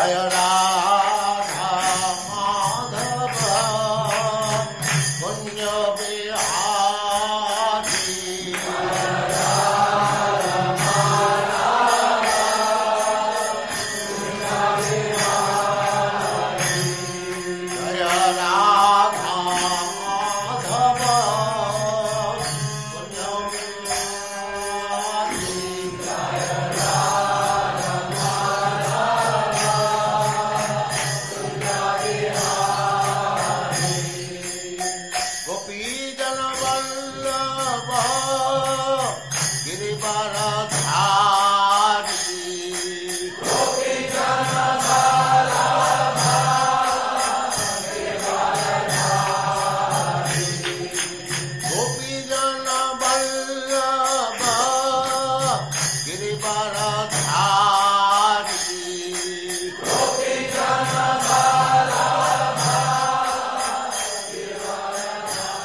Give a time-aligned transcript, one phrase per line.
[0.00, 0.69] Jaya Ram.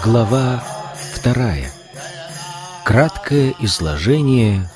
[0.06, 0.64] Глава
[1.16, 1.72] вторая.
[2.84, 4.70] Краткое изложение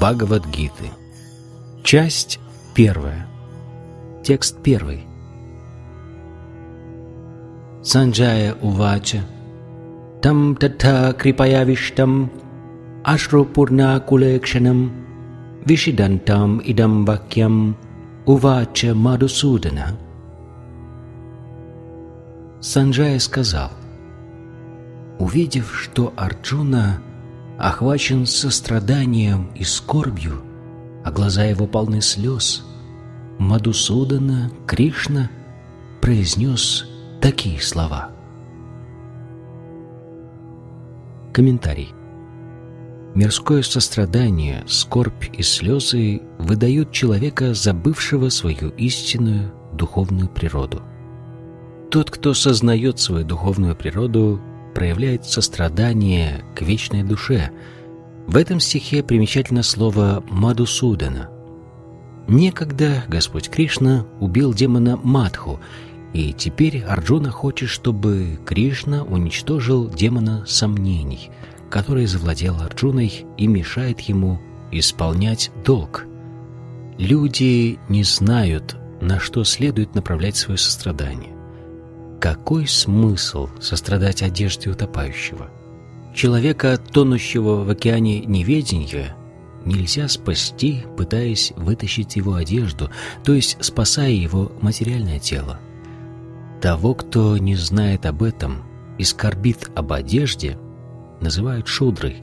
[0.00, 0.88] Бхагавадгиты.
[1.84, 2.40] Часть
[2.74, 3.26] первая.
[4.24, 5.04] Текст первый.
[7.82, 9.20] Санджая Увача.
[10.22, 12.30] Там тата крипаявиштам
[13.04, 14.92] ашрупурна кулекшанам
[15.66, 17.76] вишидантам идам вакьям
[18.24, 19.98] Увача Мадусудана.
[22.62, 23.72] Санджая сказал,
[25.20, 27.02] Увидев, что Арджуна
[27.58, 30.42] охвачен состраданием и скорбью,
[31.04, 32.64] а глаза его полны слез,
[33.38, 35.30] Мадусудана Кришна
[36.00, 36.86] произнес
[37.20, 38.12] такие слова.
[41.34, 41.90] Комментарий.
[43.14, 50.80] Мирское сострадание, скорбь и слезы выдают человека, забывшего свою истинную духовную природу.
[51.90, 54.40] Тот, кто сознает свою духовную природу,
[54.80, 57.50] проявляет сострадание к вечной душе.
[58.26, 61.28] В этом стихе примечательно слово «мадусудана».
[62.26, 65.60] Некогда Господь Кришна убил демона Мадху,
[66.14, 71.28] и теперь Арджуна хочет, чтобы Кришна уничтожил демона сомнений,
[71.68, 74.40] который завладел Арджуной и мешает ему
[74.72, 76.06] исполнять долг.
[76.96, 81.36] Люди не знают, на что следует направлять свое сострадание.
[82.20, 85.48] Какой смысл сострадать одежде утопающего?
[86.14, 89.16] Человека, тонущего в океане неведения,
[89.64, 92.90] нельзя спасти, пытаясь вытащить его одежду,
[93.24, 95.60] то есть спасая его материальное тело.
[96.60, 98.64] Того, кто не знает об этом
[98.98, 100.58] и скорбит об одежде,
[101.22, 102.22] называют шудрой,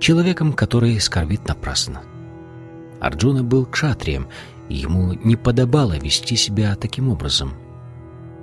[0.00, 2.02] человеком, который скорбит напрасно.
[2.98, 4.26] Арджуна был кшатрием,
[4.68, 7.52] и ему не подобало вести себя таким образом–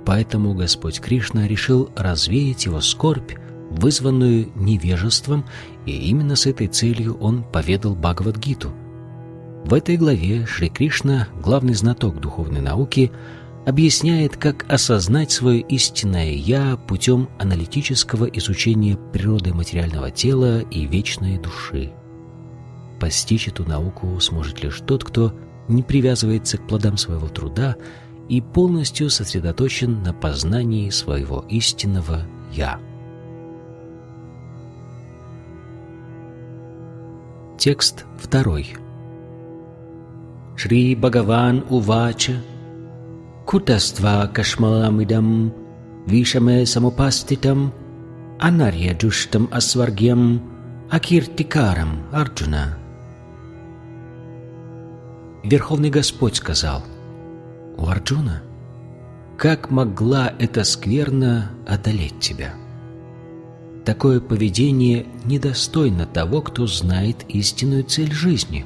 [0.06, 3.32] Поэтому Господь Кришна решил развеять его скорбь,
[3.70, 5.44] вызванную невежеством,
[5.86, 8.72] и именно с этой целью он поведал Бхагавадгиту.
[9.64, 13.10] В этой главе Шри Кришна, главный знаток духовной науки,
[13.64, 21.92] объясняет, как осознать свое истинное «я» путем аналитического изучения природы материального тела и вечной души.
[23.00, 25.34] Постичь эту науку сможет лишь тот, кто
[25.68, 27.76] не привязывается к плодам своего труда
[28.28, 32.80] и полностью сосредоточен на познании своего истинного «Я».
[37.58, 38.76] Текст второй.
[40.56, 42.34] Шри Бхагаван Увача
[43.46, 45.52] Кутаства Кашмаламидам
[46.06, 47.72] Вишаме Самупаститам
[48.38, 50.42] Анарьяджуштам Асваргьям
[50.90, 52.78] Акиртикарам Арджуна
[55.42, 56.82] Верховный Господь сказал
[57.76, 58.42] у Арджуна,
[59.36, 62.54] как могла эта скверна одолеть тебя?
[63.84, 68.64] Такое поведение недостойно того, кто знает истинную цель жизни.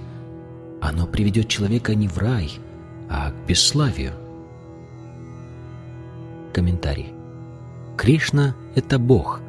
[0.81, 2.53] Оно приведет человека не в рай,
[3.09, 4.13] а к бесславию.
[6.53, 7.13] Комментарий.
[7.97, 9.41] Кришна— это Бог,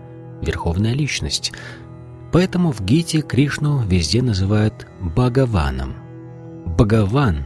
[0.41, 1.51] Верховная Личность.
[2.31, 5.93] Поэтому в Гите Кришну везде называют Бхагаваном.
[6.65, 7.45] Бхагаван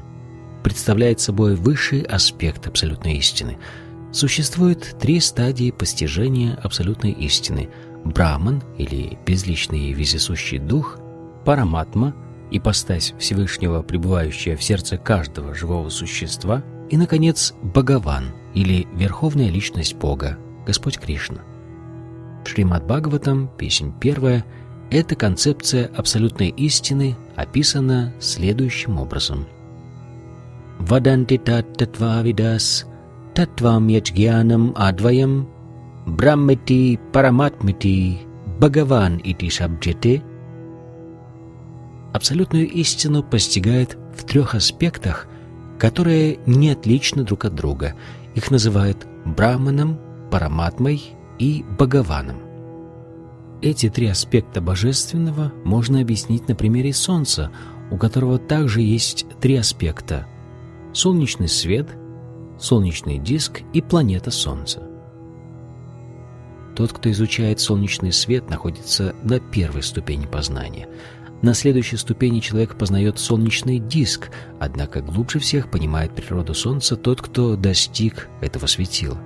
[0.63, 3.57] представляет собой высший аспект абсолютной истины.
[4.11, 7.69] Существует три стадии постижения абсолютной истины–
[8.05, 10.99] Браман или безличный вездесущий дух,
[11.45, 12.15] Параматма–
[12.53, 20.37] ипостась Всевышнего, пребывающая в сердце каждого живого существа, и, наконец, Бхагаван или Верховная Личность Бога,
[20.65, 21.41] Господь Кришна.
[22.45, 24.45] В Шримад Бхагаватам, песнь первая,
[24.91, 29.47] эта концепция абсолютной истины описана следующим образом.
[30.83, 32.83] Tat tattvavidas
[33.33, 35.47] tattvam yajnanam advayam
[36.05, 38.19] brahmiti paramatmiti
[38.59, 40.21] bhagavan ити шабджете
[42.13, 45.27] Абсолютную истину постигает в трех аспектах,
[45.79, 47.95] которые не отличны друг от друга.
[48.35, 49.97] Их называют Брахманом,
[50.29, 51.01] Параматмой
[51.39, 52.37] и Бхагаваном.
[53.63, 57.49] Эти три аспекта божественного можно объяснить на примере Солнца,
[57.89, 60.27] у которого также есть три аспекта—
[60.93, 61.87] солнечный свет,
[62.59, 64.81] солнечный диск и планета Солнца.
[66.75, 70.87] Тот, кто изучает солнечный свет, находится на первой ступени познания.
[71.41, 77.55] На следующей ступени человек познает солнечный диск, однако глубже всех понимает природу Солнца тот, кто
[77.57, 79.19] достиг этого светила.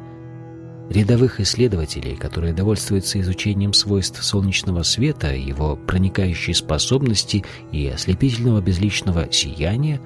[0.89, 7.43] Рядовых исследователей, которые довольствуются изучением свойств солнечного света, его проникающей способности
[7.73, 10.01] и ослепительного безличного сияния,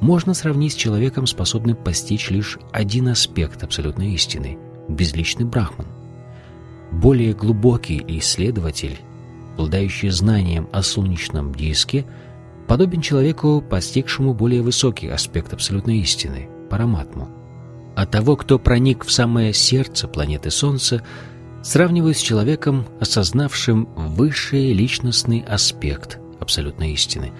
[0.00, 4.58] можно сравнить с человеком, способным постичь лишь один аспект абсолютной истины–
[4.88, 5.86] безличный брахман.
[6.90, 8.98] Более глубокий исследователь,
[9.54, 12.06] обладающий знанием о солнечном диске,
[12.66, 17.28] подобен человеку, постигшему более высокий аспект абсолютной истины– параматму.
[17.94, 21.02] А того, кто проник в самое сердце планеты Солнца,
[21.62, 27.32] сравнивают с человеком, осознавшим высший личностный аспект абсолютной истины.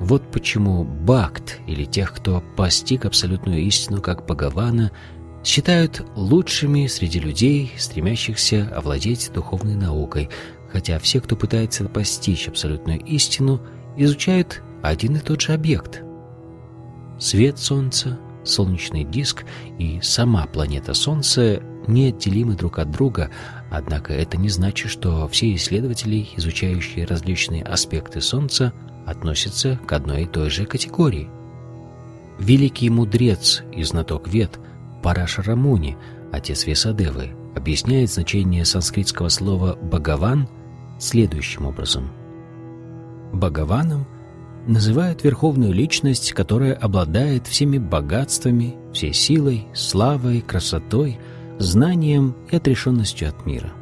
[0.00, 4.92] Вот почему Бхакт, или тех, кто постиг абсолютную истину как Бхагавана–
[5.46, 10.28] считают лучшими среди людей, стремящихся овладеть духовной наукой,
[10.72, 13.62] хотя все, кто пытается постичь абсолютную истину,
[13.96, 16.02] изучают один и тот же объект.
[17.20, 19.44] Свет Солнца, солнечный диск
[19.78, 23.30] и сама планета Солнце неотделимы друг от друга,
[23.70, 28.72] однако это не значит, что все исследователи, изучающие различные аспекты Солнца,
[29.06, 31.30] относятся к одной и той же категории.
[32.38, 34.58] Великий мудрец и знаток Вед
[35.02, 35.96] Парашарамуни,
[36.32, 40.48] отец Весадевы, объясняет значение санскритского слова «бхагаван»
[40.98, 42.10] следующим образом.
[43.32, 44.06] Бхагаваном
[44.66, 51.18] называют верховную личность, которая обладает всеми богатствами, всей силой, славой, красотой,
[51.58, 53.72] знанием и отрешенностью от мира.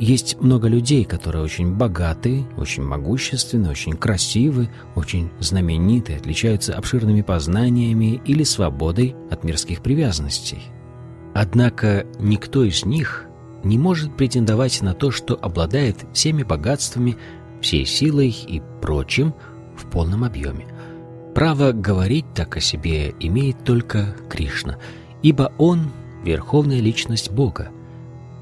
[0.00, 8.20] Есть много людей, которые очень богаты, очень могущественны, очень красивы, очень знамениты, отличаются обширными познаниями
[8.24, 10.62] или свободой от мирских привязанностей.
[11.34, 13.26] Однако никто из них
[13.64, 17.16] не может претендовать на то, что обладает всеми богатствами,
[17.60, 19.34] всей силой и прочим
[19.76, 20.66] в полном объеме.
[21.34, 24.78] Право говорить так о себе имеет только Кришна,
[25.22, 25.90] ибо Он—
[26.24, 27.70] верховная личность Бога,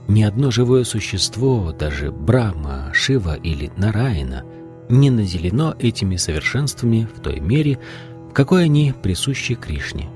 [0.08, 4.44] ни одно живое существо, даже Брахма, Шива или Нараина,
[4.88, 7.78] не наделено этими совершенствами в той мере,
[8.30, 10.08] в какой они присущи Кришне.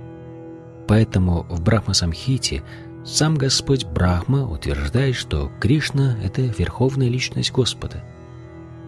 [0.87, 2.63] Поэтому в Брахма-самхите
[3.05, 8.05] сам Господь Брахма утверждает, что Кришна— это верховная личность Господа.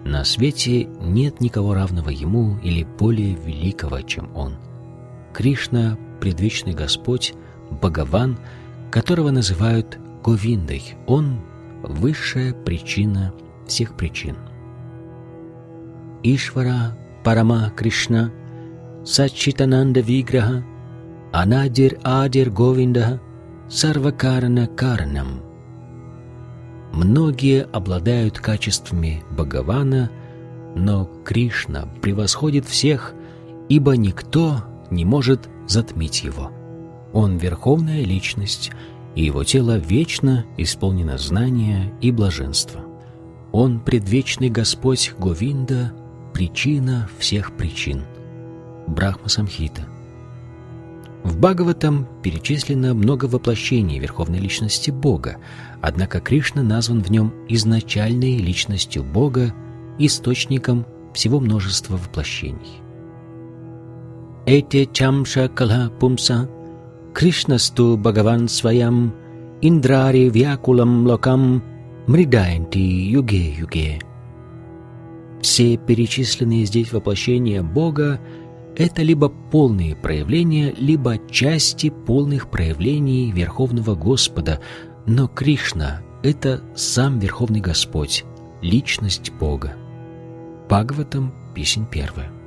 [0.05, 4.57] На свете нет никого равного Ему или более великого, чем Он.
[5.33, 7.35] Кришна— предвечный Господь,
[7.71, 8.39] Бхагаван,
[8.91, 10.83] которого называют Говиндой.
[11.07, 11.41] Он—
[11.83, 13.33] высшая причина
[13.67, 14.37] всех причин.
[16.23, 18.31] Ишвара Парама Кришна
[19.05, 20.65] Сачитананда Виграха
[21.33, 23.21] Анадир Адир Говинда
[23.69, 25.43] Сарвакарана Карнам
[26.93, 30.11] Многие обладают качествами Бхагавана,
[30.77, 33.15] но Кришна превосходит всех,
[33.69, 34.59] ибо никто
[34.91, 36.51] не может затмить его.
[37.13, 38.71] Он— верховная личность—
[39.15, 42.81] и его тело вечно исполнено знания и блаженства.
[43.53, 45.93] Он предвечный Господь Говинда,
[46.33, 48.03] причина всех причин.
[48.87, 49.87] Брахма Самхита.
[51.23, 55.37] В Бхагаватам перечислено много воплощений Верховной Личности Бога,
[55.81, 59.55] однако Кришна назван в нем изначальной личностью Бога,
[59.99, 62.81] источником всего множества воплощений.
[64.47, 66.49] Эте чамша калха пумса
[67.15, 69.15] Кришнасту Бхагаван Своям
[69.61, 71.63] Индрари Вякулам Локам
[72.07, 74.01] Мридаянти Юге Юге.
[75.41, 78.21] Все перечисленные здесь воплощения Бога—
[78.77, 84.61] это либо полные проявления, либо части полных проявлений Верховного Господа,
[85.07, 88.25] но Кришна— это сам Верховный Господь,
[88.63, 89.75] личность Бога.
[90.69, 92.42] Бхагаватам, песень первая.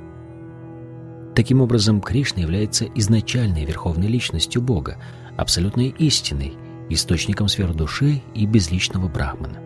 [1.36, 4.96] Таким образом, Кришна является изначальной верховной личностью Бога,
[5.36, 6.54] абсолютной истиной,
[6.88, 9.60] источником сфер души и безличного брахмана.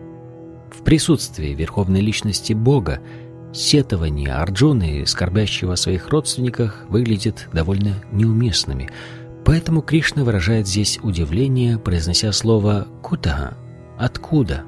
[0.69, 2.99] В присутствии верховной личности Бога
[3.53, 8.89] Сетование Арджуны, скорбящего о своих родственниках, выглядит довольно неуместными,
[9.45, 13.57] поэтому Кришна выражает здесь удивление, произнося слово «кутага»—
[13.97, 14.63] «откуда?».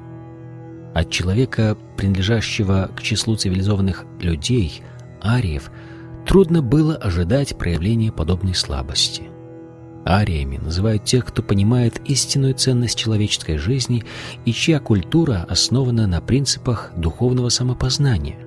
[0.94, 4.82] От человека, принадлежащего к числу цивилизованных людей,
[5.22, 5.70] ариев,
[6.26, 9.24] трудно было ожидать проявления подобной слабости.
[10.04, 14.04] Ариями называют тех, кто понимает истинную ценность человеческой жизни
[14.44, 18.38] и чья культура основана на принципах духовного самопознания.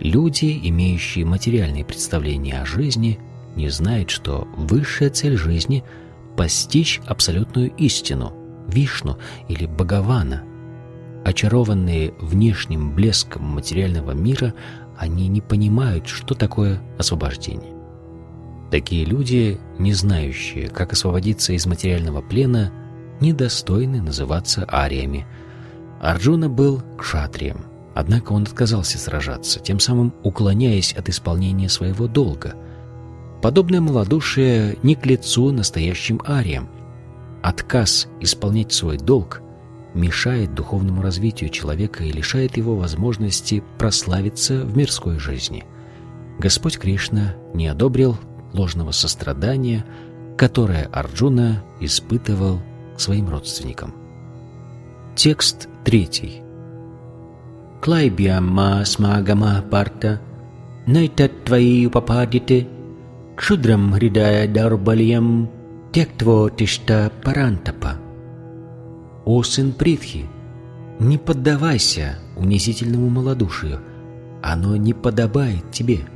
[0.00, 3.20] Люди, имеющие материальные представления о жизни,
[3.54, 5.84] не знают, что высшая цель жизни–
[6.36, 8.34] постичь абсолютную истину,
[8.66, 10.42] Вишну или Бхагавана.
[11.24, 14.52] Очарованные внешним блеском материального мира,
[14.98, 17.74] они не понимают, что такое освобождение.
[18.70, 22.72] Такие люди, не знающие, как освободиться из материального плена,
[23.20, 25.26] недостойны называться ариями.
[26.00, 32.54] Арджуна был кшатрием, однако он отказался сражаться, тем самым уклоняясь от исполнения своего долга.
[33.42, 36.68] Подобное малодушие не к лицу настоящим ариям.
[37.42, 39.42] Отказ исполнять свой долг
[39.94, 45.64] мешает духовному развитию человека и лишает его возможности прославиться в мирской жизни.
[46.38, 48.18] Господь Кришна не одобрил
[48.52, 49.84] ложного сострадания,
[50.36, 52.60] которое Арджуна испытывал
[52.96, 53.94] к своим родственникам.
[55.14, 56.42] Текст третий.
[57.80, 60.20] Клайбьямма смагама парта
[60.86, 62.66] найтатваи упападите
[63.36, 65.50] кшудрам хридая дарбальям
[65.92, 68.03] тектво тишта парантапа.
[69.24, 70.26] О сын Притхи,
[70.98, 73.80] не поддавайся унизительному малодушию,
[74.42, 76.00] оно не подобает тебе—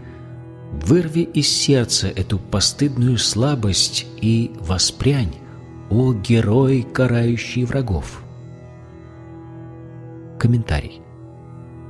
[0.73, 5.35] Вырви из сердца эту постыдную слабость и воспрянь,
[5.91, 8.23] о герой, карающий врагов.
[10.39, 11.01] Комментарий.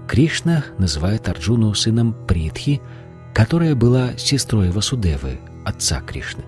[0.07, 2.81] Кришна называет Арджуну сыном Притхи,
[3.35, 6.45] которая была сестрой Васудевы, отца Кришны.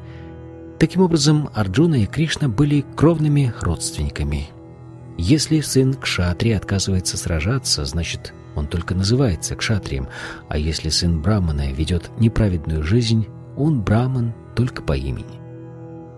[0.78, 4.48] Таким образом, Арджуна и Кришна были кровными родственниками.
[5.22, 10.08] Если сын Кшатри отказывается сражаться, значит, он только называется кшатрием,
[10.48, 15.38] а если сын Брамана ведет неправедную жизнь, он Браман только по имени.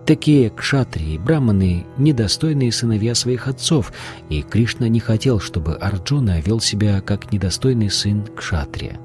[0.05, 3.91] Такие кшатрии браманы– недостойные сыновья своих отцов,
[4.29, 9.01] и Кришна не хотел, чтобы Арджуна вел себя как недостойный сын кшатрия.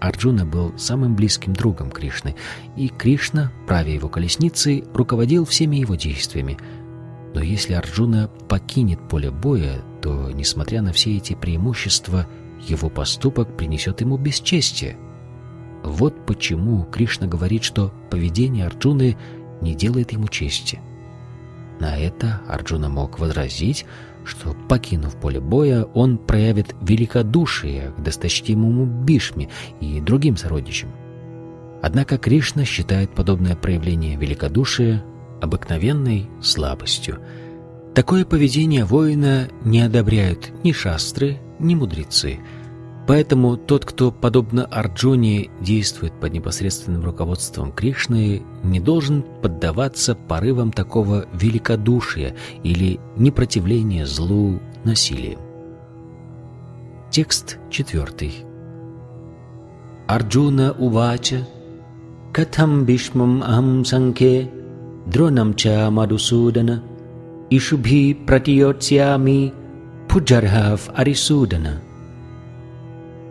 [0.00, 2.34] Арджуна был самым близким другом Кришны,
[2.78, 6.56] и Кришна, правя его колесницей, руководил всеми его действиями.
[7.34, 12.26] Но если Арджуна покинет поле боя, то, несмотря на все эти преимущества,
[12.60, 14.96] его поступок принесет ему бесчестие.
[15.82, 19.16] Вот почему Кришна говорит, что поведение Арджуны
[19.60, 20.80] не делает ему чести.
[21.80, 23.86] На это Арджуна мог возразить,
[24.24, 29.48] что, покинув поле боя, он проявит великодушие к досточтимому Бишме
[29.80, 30.90] и другим сородичам.
[31.82, 35.02] Однако Кришна считает подобное проявление великодушия
[35.42, 37.18] обыкновенной слабостью–
[37.94, 42.38] Такое поведение воина не одобряют ни шастры, ни мудрецы.
[43.06, 51.26] Поэтому тот, кто, подобно Арджуне, действует под непосредственным руководством Кришны, не должен поддаваться порывам такого
[51.34, 55.40] великодушия или непротивления злу насилием.
[57.10, 58.32] Текст четвертый.
[60.06, 61.46] Арджуна Увача
[62.32, 64.50] Катам Бишмам Ахам Санке
[65.06, 66.82] Дронам Ча Мадусудана
[67.50, 69.52] Ишубхи пратиотсями
[70.08, 71.80] пуджархав Арисудана.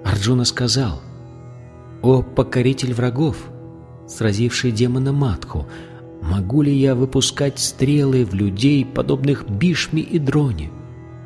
[0.03, 1.01] Арджуна сказал,
[2.01, 3.37] «О покоритель врагов,
[4.07, 5.67] сразивший демона Матху,
[6.21, 10.71] могу ли я выпускать стрелы в людей, подобных Бишме и Дроне,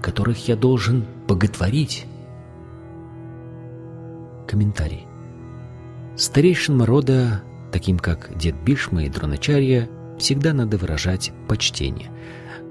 [0.02, 2.06] которых я должен боготворить?»
[4.48, 5.08] Комментарий.
[6.16, 12.12] Старейшинам рода, таким как дед Бишма и Дроначарья, всегда надо выражать почтение–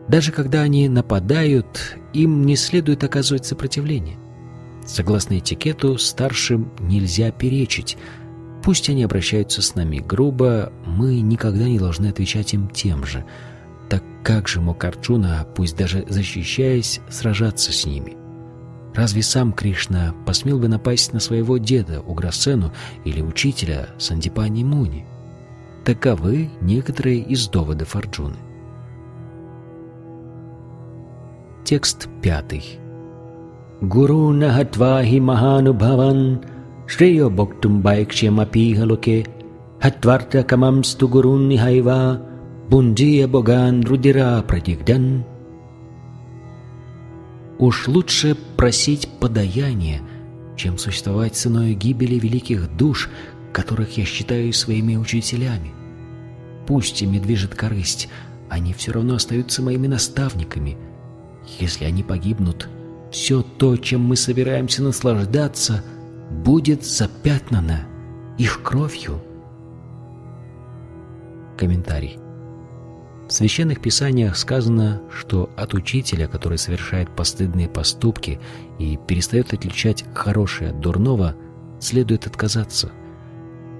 [0.09, 4.19] даже когда они нападают, им не следует оказывать сопротивление.
[4.87, 7.97] Согласно этикету, старшим нельзя перечить.
[8.63, 13.25] Пусть они обращаются с нами грубо, мы никогда не должны отвечать им тем же.
[13.89, 18.17] Так как же мог Арджуна, пусть даже защищаясь, сражаться с ними?
[18.95, 22.73] Разве сам Кришна посмел бы напасть на своего деда Уграсену
[23.05, 25.07] или учителя Сандипани Муни?
[25.85, 28.37] Таковы некоторые из доводов Арджуны.
[31.62, 32.79] Текст пятый.
[33.83, 36.41] Гуру нахатвахи маханубхаван
[36.87, 39.26] Шреyo боктум байкшемапи халоке
[39.79, 42.23] Хатварта камамсту гурун нихайва
[42.71, 45.25] Бунджия боган рудира прадигдан
[47.59, 50.00] Уж лучше просить подаяние,
[50.57, 53.11] чем существовать ценой гибели великих душ,
[53.55, 55.73] которых я считаю своими учителями.
[56.67, 58.09] Пусть ими движет корысть,
[58.51, 60.77] они все равно остаются моими наставниками.
[61.61, 62.69] Если они погибнут,
[63.13, 65.85] все то, чем мы собираемся наслаждаться,
[66.31, 67.87] будет запятнано
[68.39, 69.23] их кровью.
[71.57, 72.19] Комментарий.
[73.29, 78.41] В священных писаниях сказано, что от учителя, который совершает постыдные поступки
[78.81, 81.37] и перестает отличать хорошее от дурного,
[81.81, 82.91] следует отказаться.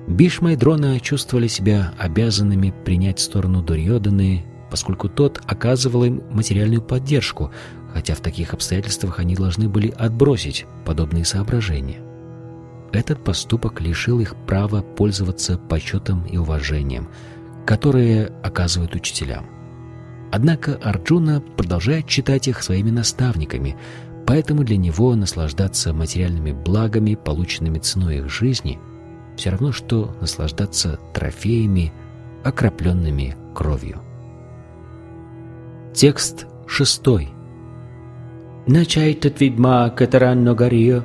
[0.07, 7.51] Бишма и Дрона чувствовали себя обязанными принять сторону Дурьоданы, поскольку тот оказывал им материальную поддержку,
[7.93, 12.01] хотя в таких обстоятельствах они должны были отбросить подобные соображения.
[12.93, 17.09] Этот поступок лишил их права пользоваться почетом и уважением–
[17.65, 19.47] которые оказывают учителям.
[20.33, 23.77] Однако Арджуна продолжает читать их своими наставниками,
[24.27, 28.79] поэтому для него наслаждаться материальными благами, полученными ценой их жизни,
[29.37, 31.93] все равно, что наслаждаться трофеями,
[32.45, 34.01] окропленными кровью.
[35.93, 37.31] Текст шестой.
[38.67, 41.03] Начайтат видма катаранно гарио,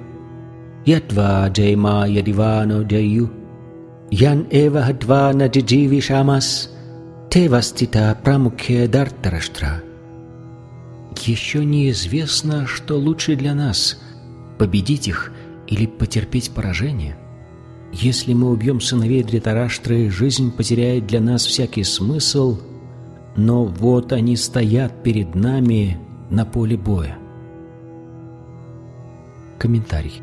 [0.85, 3.29] ятва джейма ядивано джаю,
[4.11, 6.69] Ян эва хадва на джидживи шамас,
[7.29, 9.83] тевастита прамукхе дартараштра.
[11.25, 13.99] Еще неизвестно, что лучше для нас—
[14.57, 15.31] победить их
[15.67, 17.17] или потерпеть поражение.
[17.91, 22.59] Если мы убьем сыновей Дритараштры, жизнь потеряет для нас всякий смысл,
[23.35, 27.17] но вот они стоят перед нами на поле боя.
[29.57, 30.21] Комментарий.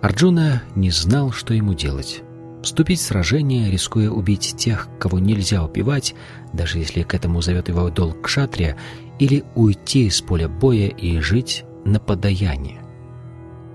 [0.00, 2.22] Арджуна не знал, что ему делать.
[2.62, 6.14] Вступить в сражение, рискуя убить тех, кого нельзя убивать,
[6.52, 8.76] даже если к этому зовет его долг кшатрия,
[9.18, 12.77] или уйти с поля боя и жить на подаяние.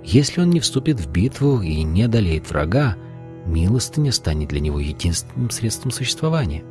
[0.03, 2.97] Если он не вступит в битву и не одолеет врага,
[3.45, 6.63] милостыня станет для него единственным средством существования.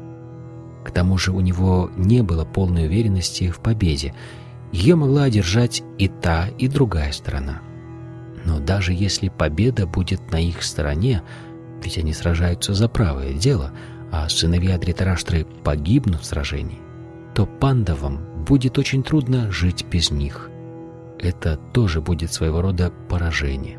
[0.84, 4.14] К тому же у него не было полной уверенности в победе.
[4.72, 7.60] Ее могла одержать и та, и другая сторона.
[8.44, 11.22] Но даже если победа будет на их стороне,
[11.82, 13.72] ведь они сражаются за правое дело,
[14.10, 16.80] а сыновья Дритараштры погибнут в сражении,
[17.34, 20.50] то пандавам будет очень трудно жить без них.
[21.22, 23.78] Это тоже будет своего рода поражение.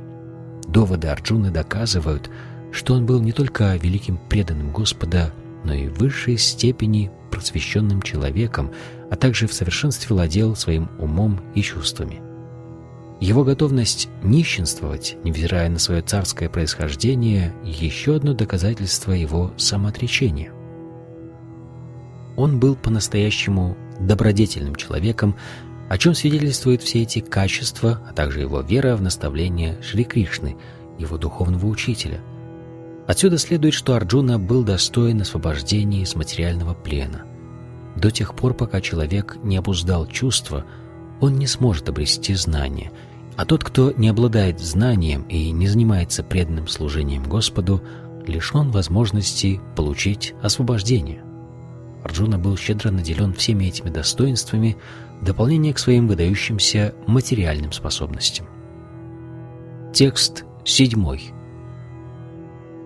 [0.67, 2.29] Доводы Арджуны доказывают,
[2.71, 5.33] что он был не только великим преданным Господа,
[5.65, 8.71] но и в высшей степени просвещенным человеком,
[9.11, 12.21] а также в совершенстве владел своим умом и чувствами.
[13.19, 20.51] Его готовность нищенствовать, невзирая на свое царское происхождение, еще одно доказательство его самоотречения.
[22.35, 25.35] Он был по-настоящему добродетельным человеком,
[25.93, 30.57] о чем свидетельствуют все эти качества, а также его вера в наставление Шри Кришны,
[30.97, 32.19] его духовного учителя.
[33.05, 37.25] Отсюда следует, что Арджуна был достоин освобождения из материального плена.
[37.95, 40.65] До тех пор, пока человек не обуздал чувства,
[41.21, 42.91] он не сможет обрести знания–
[43.35, 47.83] а тот, кто не обладает знанием и не занимается преданным служением Господу,
[48.27, 51.23] лишен возможности получить освобождение.
[52.03, 54.77] Арджуна был щедро наделен всеми этими достоинствами
[55.23, 58.45] дополнение к своим выдающимся материальным способностям.
[59.93, 61.31] Текст седьмой.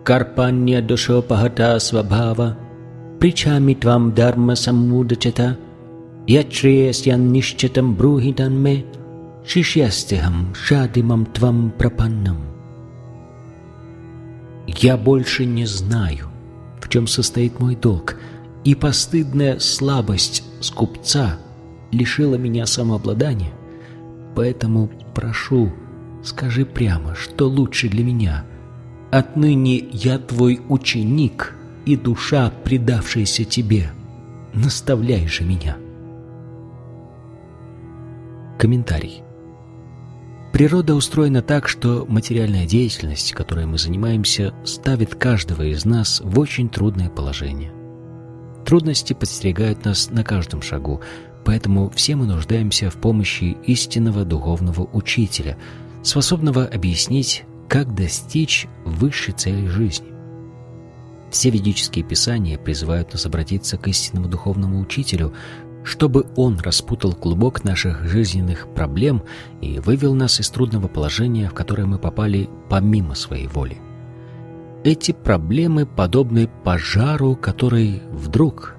[0.03, 2.57] Карпанья душопахата свабхава
[3.19, 5.57] причами твам дарма саммудачата
[6.27, 8.85] ячреясьян нищатам брухитан ме
[9.45, 12.37] Шишьястихам шадимам твам пропаннам.
[14.67, 16.27] Я больше не знаю,
[16.81, 18.17] в чем состоит мой долг,
[18.65, 21.39] и постыдная слабость скупца
[21.91, 23.51] лишила меня самообладания.
[24.35, 25.71] Поэтому прошу,
[26.23, 28.45] скажи прямо, что лучше для меня.
[29.11, 33.89] Отныне я твой ученик и душа, предавшаяся тебе.
[34.53, 35.77] Наставляй же меня.
[38.57, 39.23] Комментарий.
[40.51, 46.67] Природа устроена так, что материальная деятельность, которой мы занимаемся, ставит каждого из нас в очень
[46.69, 47.71] трудное положение.
[48.65, 51.01] Трудности подстерегают нас на каждом шагу,
[51.47, 55.57] поэтому все мы нуждаемся в помощи истинного духовного учителя,
[56.03, 60.07] способного объяснить, как достичь высшей цели жизни.
[61.31, 65.33] Все ведические писания призывают нас обратиться к истинному духовному учителю,
[65.85, 69.23] чтобы Он распутал клубок наших жизненных проблем
[69.61, 73.77] и вывел нас из трудного положения, в которое мы попали помимо своей воли.
[74.83, 78.76] Эти проблемы подобны пожару, который вдруг,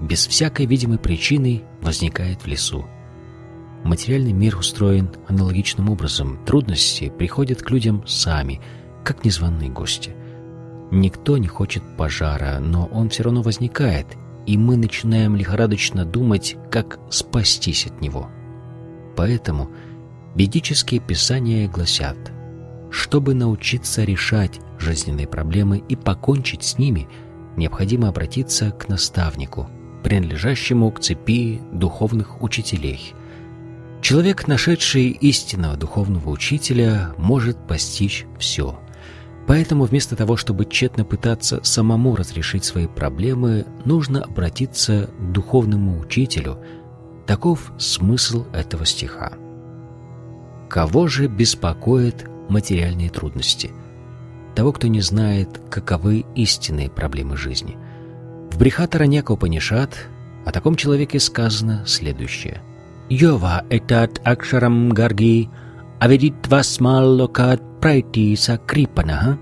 [0.00, 2.84] без всякой видимой причины, возникает в лесу.
[3.84, 6.38] Материальный мир устроен аналогичным образом.
[6.44, 8.60] Трудности приходят к людям сами,
[9.04, 10.14] как незваные гости.
[10.90, 14.06] Никто не хочет пожара, но он все равно возникает,
[14.46, 18.28] и мы начинаем лихорадочно думать, как спастись от него.
[19.16, 19.70] Поэтому
[20.34, 22.16] ведические писания гласят,
[22.90, 27.08] чтобы научиться решать жизненные проблемы и покончить с ними,
[27.60, 29.68] необходимо обратиться к наставнику,
[30.02, 33.14] принадлежащему к цепи духовных учителей–
[34.00, 38.80] Человек, нашедший истинного духовного учителя, может постичь все.
[39.46, 46.58] Поэтому вместо того, чтобы тщетно пытаться самому разрешить свои проблемы, нужно обратиться к духовному учителю.
[47.26, 49.32] Таков смысл этого стиха.
[50.68, 53.70] Кого же беспокоят материальные трудности?
[54.54, 57.76] Того, кто не знает, каковы истинные проблемы жизни.
[58.50, 60.08] В Брихатараняка Упанишат
[60.44, 62.62] о таком человеке сказано следующее–
[63.10, 65.50] Йова этат акшарам гарги
[65.98, 69.36] аведитвасмаллокат прайти сакрипанаха.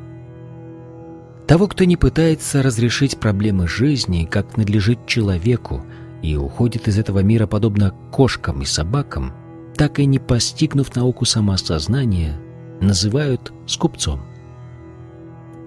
[1.46, 5.84] Того, кто не пытается разрешить проблемы жизни, как надлежит человеку,
[6.22, 9.34] и уходит из этого мира подобно кошкам и собакам,
[9.76, 12.40] так и не постигнув науку самоосознания,
[12.80, 14.22] называют скупцом.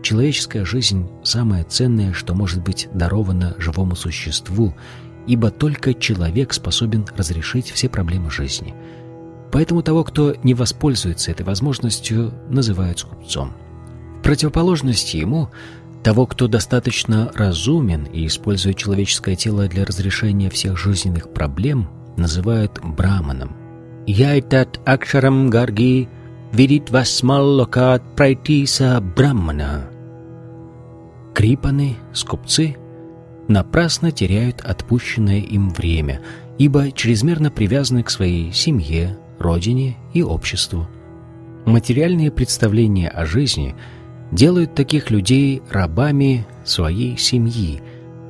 [0.01, 4.73] Человеческая жизнь– самое ценное, что может быть даровано живому существу,
[5.27, 8.73] ибо только человек способен разрешить все проблемы жизни.
[9.51, 13.53] Поэтому того, кто не воспользуется этой возможностью, называют скупцом.
[14.19, 15.49] В противоположность ему,
[16.03, 23.55] того, кто достаточно разумен и использует человеческое тело для разрешения всех жизненных проблем, называют браманом.
[24.07, 26.09] «Яйтат акшарам гарги
[26.51, 29.90] видит васмаллокат прайтиса брамана».
[31.33, 32.75] Крипаны, скупцы—
[33.51, 36.21] напрасно теряют отпущенное им время,
[36.57, 40.87] ибо чрезмерно привязаны к своей семье, родине и обществу.
[41.65, 43.75] Материальные представления о жизни
[44.31, 47.81] делают таких людей рабами своей семьи,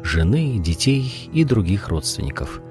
[0.04, 2.62] жены, детей и других родственников.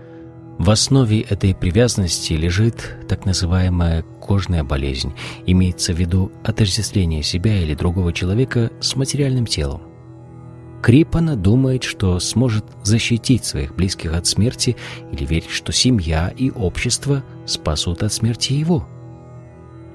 [0.59, 5.14] В основе этой привязанности лежит так называемая кожная болезнь,
[5.47, 9.89] имеется в виду отождествление себя или другого человека с материальным телом.
[10.83, 14.77] Крипана думает, что сможет защитить своих близких от смерти
[15.12, 18.87] или верит, что семья и общество спасут от смерти его.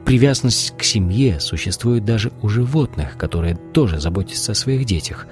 [0.06, 5.26] Привязанность к семье существует даже у животных, которые тоже заботятся о своих детях.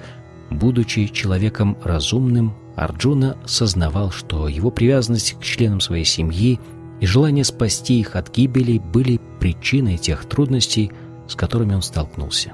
[0.50, 6.58] Будучи человеком разумным, Арджуна сознавал, что его привязанность к членам своей семьи
[7.00, 10.90] и желание спасти их от гибели были причиной тех трудностей,
[11.28, 12.52] с которыми он столкнулся.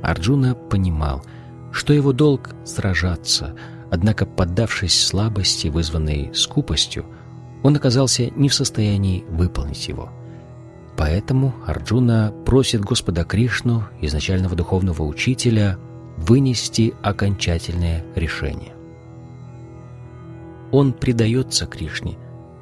[0.00, 1.22] Арджуна понимал–
[1.76, 3.54] что его долг— сражаться,
[3.90, 7.04] однако, поддавшись слабости, вызванной скупостью,
[7.62, 10.08] он оказался не в состоянии выполнить его.
[10.96, 15.78] Поэтому Арджуна просит Господа Кришну, изначального духовного учителя,
[16.16, 18.72] вынести окончательное решение.
[20.72, 22.16] Он предается Кришне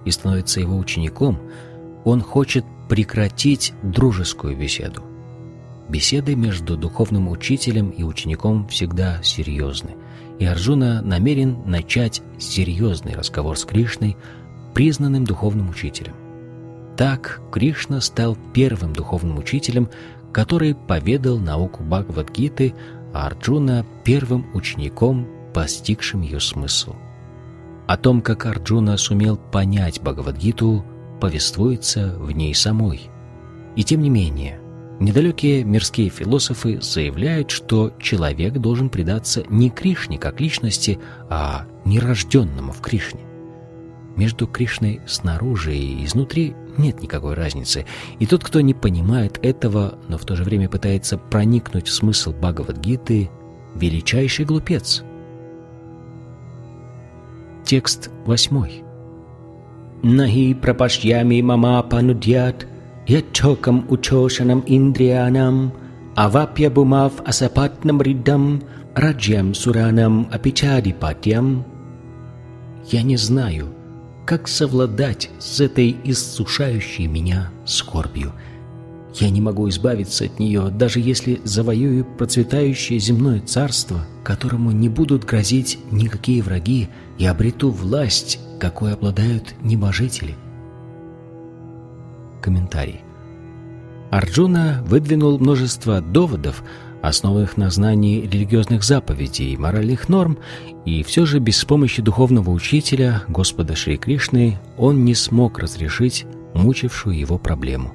[0.04, 1.38] и становится его учеником,
[2.04, 5.04] он хочет прекратить дружескую беседу.
[5.88, 9.96] Беседы между духовным учителем и учеником всегда серьезны,
[10.38, 14.16] и Арджуна намерен начать серьезный разговор с Кришной,
[14.72, 16.14] признанным духовным учителем.
[16.96, 19.90] Так Кришна стал первым духовным учителем,
[20.32, 22.74] который поведал науку Бхагавадгиты,
[23.12, 26.94] а Арджуна— первым учеником, постигшим ее смысл.
[27.86, 30.84] О том, как Арджуна сумел понять Бхагавадгиту,
[31.20, 33.02] повествуется в ней самой.
[33.76, 34.60] И тем не менее,
[35.00, 42.80] Недалекие мирские философы заявляют, что человек должен предаться не Кришне как личности, а нерожденному в
[42.80, 43.20] Кришне.
[44.16, 47.84] Между Кришной снаружи и изнутри нет никакой разницы,
[48.20, 52.32] и тот, кто не понимает этого, но в то же время пытается проникнуть в смысл
[52.32, 53.30] Бхагавадгиты,
[53.74, 55.02] величайший глупец.
[57.64, 58.84] Текст восьмой.
[60.04, 62.66] «Нахи прапашьями мама панудьят»
[63.07, 65.69] यच्छोकम् उच्छोषणम् इन्द्रियाणाम्
[66.25, 68.01] अवाप्य भूमाव асапатнам
[68.95, 71.65] раджьям суранам апичадипатьям.
[72.91, 73.73] Я не знаю,
[74.25, 78.33] как совладать с этой иссушающей меня скорбью.
[79.15, 85.23] Я не могу избавиться от нее, даже если завоюю процветающее земное царство, которому не будут
[85.23, 90.35] грозить никакие враги, и обрету власть, какой обладают небожители.
[92.44, 93.00] Комментарий.
[94.10, 96.62] Арджуна выдвинул множество доводов,
[97.00, 100.36] основанных на знании религиозных заповедей и моральных норм,
[100.84, 107.18] и все же без помощи духовного учителя, Господа Шри Кришны, он не смог разрешить мучившую
[107.18, 107.94] его проблему.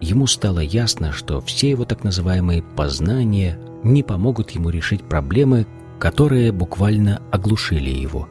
[0.00, 5.68] Ему стало ясно, что все его так называемые познания не помогут ему решить проблемы,
[6.00, 8.28] которые буквально оглушили его.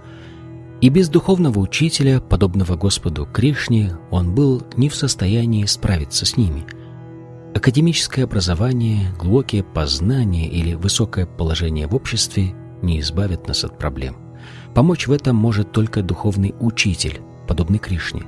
[0.80, 6.66] И без духовного учителя, подобного Господу Кришне, он был не в состоянии справиться с ними.
[7.56, 14.18] Академическое образование, глубокие познания или высокое положение в обществе не избавят нас от проблем.
[14.76, 18.22] Помочь в этом может только духовный учитель, подобный Кришне.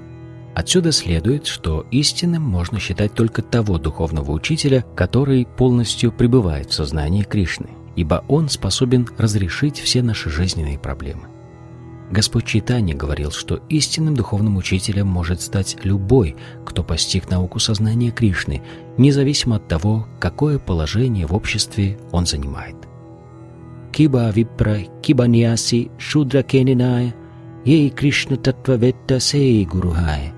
[0.55, 7.21] Отсюда следует, что истинным можно считать только того духовного учителя, который полностью пребывает в сознании
[7.21, 11.28] Кришны, ибо он способен разрешить все наши жизненные проблемы.
[12.11, 18.63] Господь Читани говорил, что истинным духовным учителем может стать любой, кто постиг науку сознания Кришны,
[18.97, 22.75] независимо от того, какое положение в обществе он занимает.
[23.91, 27.13] Киба Випра Киба Ниаси Шудра Кениная
[27.63, 30.33] Ей Кришна Татваветта Сей Гурухая.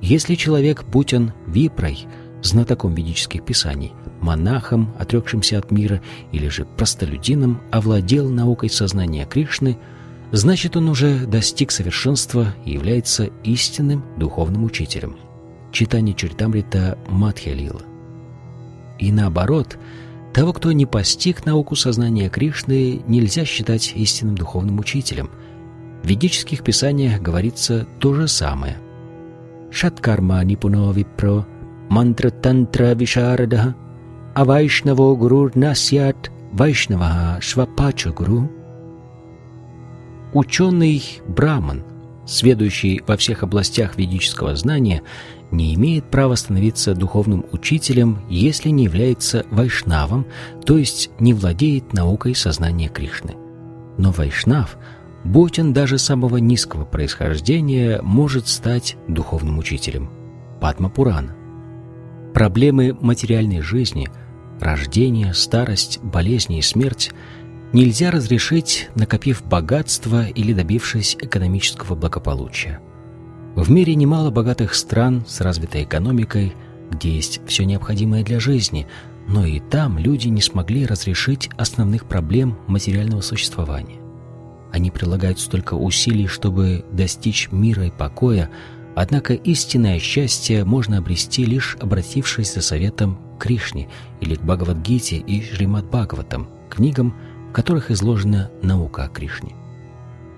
[0.00, 2.06] Если человек, будь он Випрой,
[2.42, 6.00] знатоком ведических писаний, монахом, отрекшимся от мира,
[6.32, 9.76] или же простолюдином, овладел наукой сознания Кришны–
[10.32, 15.16] значит он уже достиг совершенства и является истинным духовным учителем.
[15.72, 17.82] Читание Чаритамрита Мадхьялила.
[18.98, 19.78] И наоборот,
[20.32, 25.30] того, кто не постиг науку сознания Кришны, нельзя считать истинным духовным учителем.
[26.02, 28.78] В ведических писаниях говорится то же самое.
[29.70, 31.46] Шаткарма нипуно випро
[31.88, 33.74] мантра тантра вишарадаха
[34.34, 38.50] авайшнаво гуру насят вайшнаваха швапача гуру–
[40.34, 41.84] Ученый Браман,
[42.26, 45.02] сведущий во всех областях ведического знания,
[45.52, 50.26] не имеет права становиться духовным учителем, если не является вайшнавом,
[50.66, 53.36] то есть не владеет наукой сознания Кришны.
[53.96, 54.76] Но вайшнав,
[55.22, 60.10] будь он даже самого низкого происхождения, может стать духовным учителем.
[60.60, 61.36] Падма Пурана.
[62.34, 64.08] Проблемы материальной жизни,
[64.60, 67.12] рождение, старость, болезни и смерть–
[67.74, 72.80] нельзя разрешить, накопив богатство или добившись экономического благополучия.
[73.56, 76.54] В мире немало богатых стран с развитой экономикой,
[76.90, 78.86] где есть все необходимое для жизни,
[79.26, 84.00] но и там люди не смогли разрешить основных проблем материального существования.
[84.72, 88.50] Они прилагают столько усилий, чтобы достичь мира и покоя,
[88.94, 93.88] однако истинное счастье можно обрести лишь обратившись за советом к Кришне
[94.20, 97.14] или к Бхагавадгите и Шримад Бхагаватам, книгам,
[97.54, 99.54] которых изложена наука о Кришне.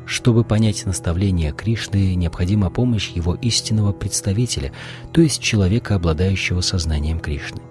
[0.04, 4.70] Чтобы понять наставления Кришны, необходима помощь его истинного представителя,
[5.12, 7.62] то есть человека, обладающего сознанием Кришны.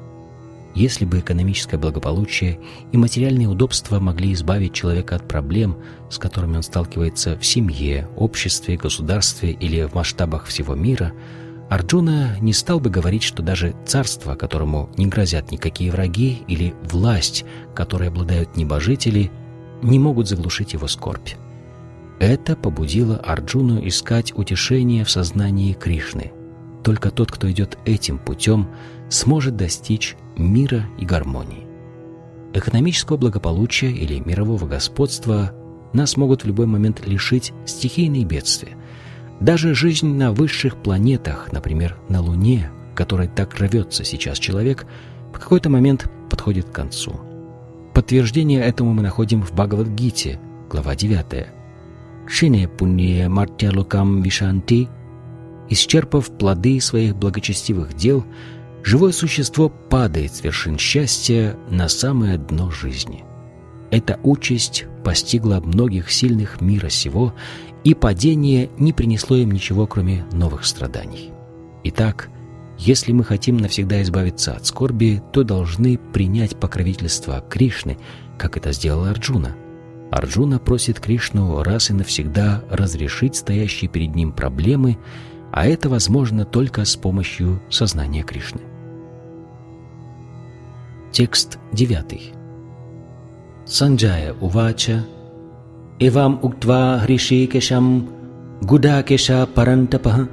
[0.73, 2.59] Если бы экономическое благополучие
[2.91, 5.77] и материальные удобства могли избавить человека от проблем,
[6.09, 11.13] с которыми он сталкивается в семье, обществе, государстве или в масштабах всего мира,
[11.75, 17.43] Арджуна не стал бы говорить, что даже царство, которому не грозят никакие враги, или власть,
[17.75, 19.29] которой обладают небожители,
[19.81, 21.31] не могут заглушить его скорбь.
[22.17, 26.31] Это побудило Арджуну искать утешение в сознании Кришны.
[26.81, 28.69] Только тот, кто идет этим путем,
[29.09, 31.67] сможет достичь мира и гармонии.
[32.53, 35.51] Экономического благополучия или мирового господства
[35.91, 38.74] нас могут в любой момент лишить стихийные бедствия–
[39.39, 44.85] даже жизнь на высших планетах, например, на Луне, которой так рвется сейчас человек,
[45.33, 47.19] в какой-то момент подходит к концу.
[47.93, 51.47] Подтверждение этому мы находим в Бхагавадгите, глава 9.
[52.27, 54.89] «Шине пунье мартялукам вишанти»
[55.69, 58.23] Исчерпав плоды своих благочестивых дел,
[58.83, 63.23] живое существо падает с вершин счастья на самое дно жизни.
[63.91, 67.33] Эта участь постигла многих сильных мира сего
[67.85, 71.31] и падение не принесло им ничего, кроме новых страданий.
[71.83, 72.29] Итак,
[72.79, 77.97] если мы хотим навсегда избавиться от скорби, то должны принять покровительство Кришны,
[78.37, 79.55] как это сделал Арджуна.
[80.11, 84.97] Арджуна просит Кришну раз и навсегда разрешить стоящие перед ним проблемы,
[85.51, 88.61] а это возможно только с помощью сознания Кришны.
[91.11, 92.33] Текст 9.
[93.65, 95.05] Санджая Увача
[95.97, 98.09] Эвам уктва хришикешам
[98.61, 100.27] гудакеша парантапа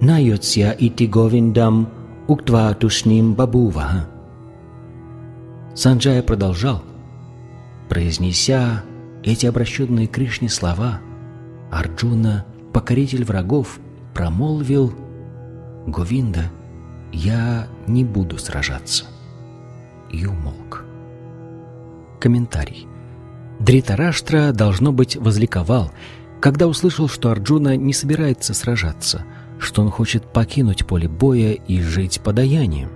[0.00, 1.88] найотсья ити говиндам
[2.26, 4.08] уктва тушним бабуваха.
[5.74, 6.82] Санджая продолжал,
[7.90, 8.82] произнеся
[9.22, 11.00] эти обращенные к Кришне слова,
[11.70, 13.80] Арджуна, покоритель врагов,
[14.14, 14.94] промолвил
[15.86, 16.50] «Говинда,
[17.12, 19.04] я не буду сражаться»
[20.10, 20.84] и умолк.
[22.20, 22.86] Комментарий.
[23.58, 25.92] Дритараштра, должно быть, возликовал,
[26.40, 29.24] когда услышал, что Арджуна не собирается сражаться,
[29.58, 32.90] что он хочет покинуть поле боя и жить подаянием.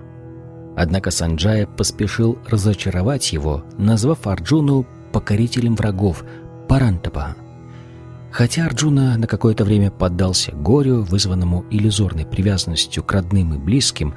[0.75, 6.23] Однако Санджая поспешил разочаровать его, назвав Арджуну покорителем врагов
[6.67, 7.35] Парантапа.
[8.31, 14.13] Хотя Арджуна на какое-то время поддался горю, вызванному иллюзорной привязанностью к родным и близким,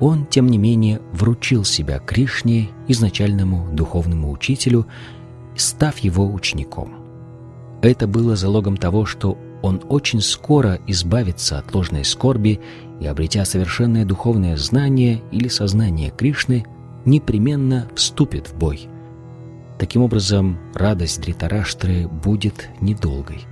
[0.00, 4.86] он, тем не менее, вручил себя Кришне, изначальному духовному учителю,
[5.56, 6.94] став его учеником.
[7.82, 12.60] Это было залогом того, что он очень скоро избавится от ложной скорби
[13.00, 16.64] и, обретя совершенное духовное знание или сознание Кришны,
[17.04, 18.88] непременно вступит в бой.
[19.78, 23.44] Таким образом, радость Дритараштры будет недолгой.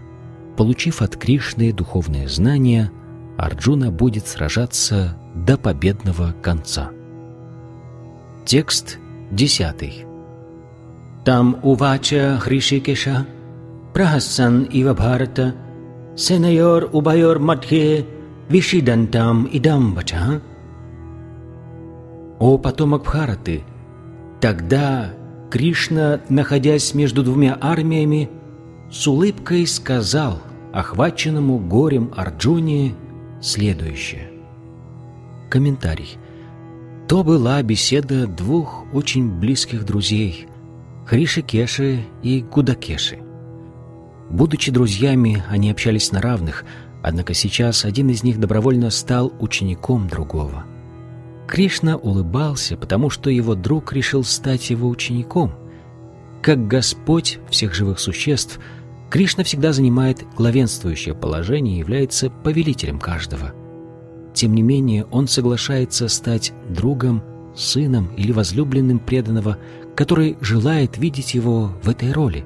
[0.57, 2.91] Получив от Кришны духовное знание,
[3.39, 6.91] Арджуна будет сражаться до победного конца.
[8.45, 8.99] Текст
[9.31, 10.12] 10.
[11.25, 13.27] Там увача Хришикеша,
[13.95, 15.55] прахасан ива Бхарата,
[16.17, 18.07] сенайор убайор мадхе,
[18.49, 20.41] вишидантам идам бача.
[22.41, 23.63] О потомок Бхараты!
[24.41, 25.13] Тогда
[25.49, 28.29] Кришна, находясь между двумя армиями,
[28.91, 30.41] с улыбкой сказал
[30.73, 32.95] охваченному горем Арджуне
[33.41, 34.31] следующее.
[35.51, 36.17] Комментарий.
[37.07, 40.49] То была беседа двух очень близких друзей–
[41.07, 43.19] Хришикеши и Гудакеши.
[44.31, 46.65] Будучи друзьями, они общались на равных,
[47.03, 50.65] однако сейчас один из них добровольно стал учеником другого–
[51.53, 55.53] Кришна улыбался, потому что его друг решил стать его учеником.
[56.41, 58.59] Как Господь всех живых существ,
[59.11, 63.53] Кришна всегда занимает главенствующее положение и является повелителем каждого.
[64.33, 67.23] Тем не менее, он соглашается стать другом,
[67.55, 69.59] сыном или возлюбленным преданного,
[69.95, 72.45] который желает видеть его в этой роли.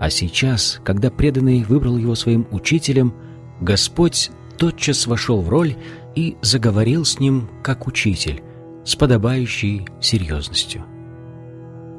[0.00, 3.14] А сейчас, когда преданный выбрал его своим учителем,
[3.60, 5.76] Господь тотчас вошел в роль
[6.14, 8.42] и заговорил с ним как учитель,
[8.84, 10.84] с подобающей серьезностью.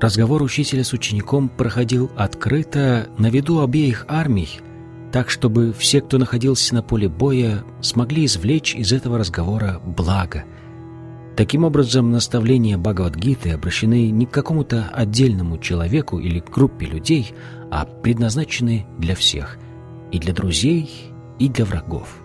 [0.02, 4.62] Разговор учителя с учеником проходил открыто на виду обеих армий,
[5.12, 10.46] так чтобы все, кто находился на поле боя, смогли извлечь из этого разговора благо.
[11.36, 17.34] Таким образом, наставления Бхагавадгиты обращены не к какому-то отдельному человеку или группе людей,
[17.72, 19.58] а предназначены для всех,
[20.12, 22.18] и для друзей, и для врагов.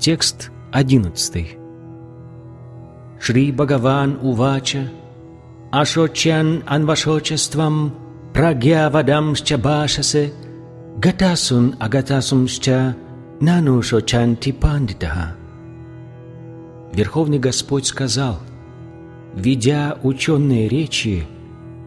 [0.00, 1.56] Текст 11.
[3.20, 4.90] Шри Бхагаван Увача
[5.70, 7.94] Ашочан Анвашочествам
[8.32, 10.32] Прагьявадамсча Башасе
[10.96, 12.96] Гатасун Агатасумсча
[13.40, 15.37] Нану Шочанти Пандитаха
[16.92, 18.38] Верховный Господь сказал,
[19.34, 21.26] «Ведя ученые речи,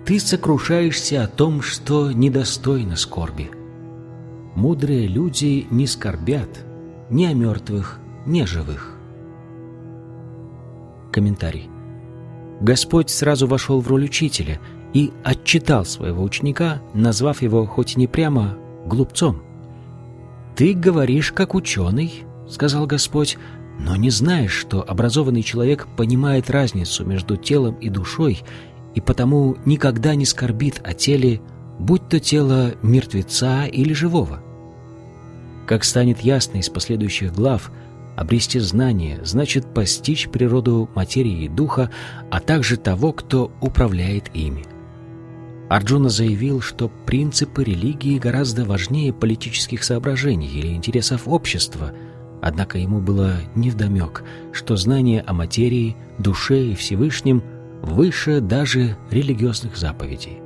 [0.06, 3.52] ты сокрушаешься о том, что недостойно скорби.
[4.56, 6.66] Мудрые люди не скорбят
[7.10, 8.98] ни о мертвых, неживых.
[11.12, 11.70] Комментарий.
[12.62, 14.60] Господь сразу вошел в роль учителя
[14.94, 19.42] и отчитал своего ученика, назвав его хоть и не прямо глупцом.
[20.56, 23.38] «Ты говоришь как ученый»,— сказал Господь,
[23.80, 28.42] «но не знаешь, что образованный человек понимает разницу между телом и душой
[28.94, 31.42] и потому никогда не скорбит о теле,
[31.80, 34.42] будь то тело мертвеца или живого».
[35.66, 37.72] Как станет ясно из последующих глав,
[38.16, 41.90] обрести знание значит постичь природу материи и духа,
[42.30, 44.66] а также того, кто управляет ими.
[45.70, 51.94] Арджуна заявил, что принципы религии гораздо важнее политических соображений или интересов общества,
[52.42, 57.44] однако ему было невдомек, что знание о материи, душе и Всевышнем
[57.82, 60.40] выше даже религиозных заповедей.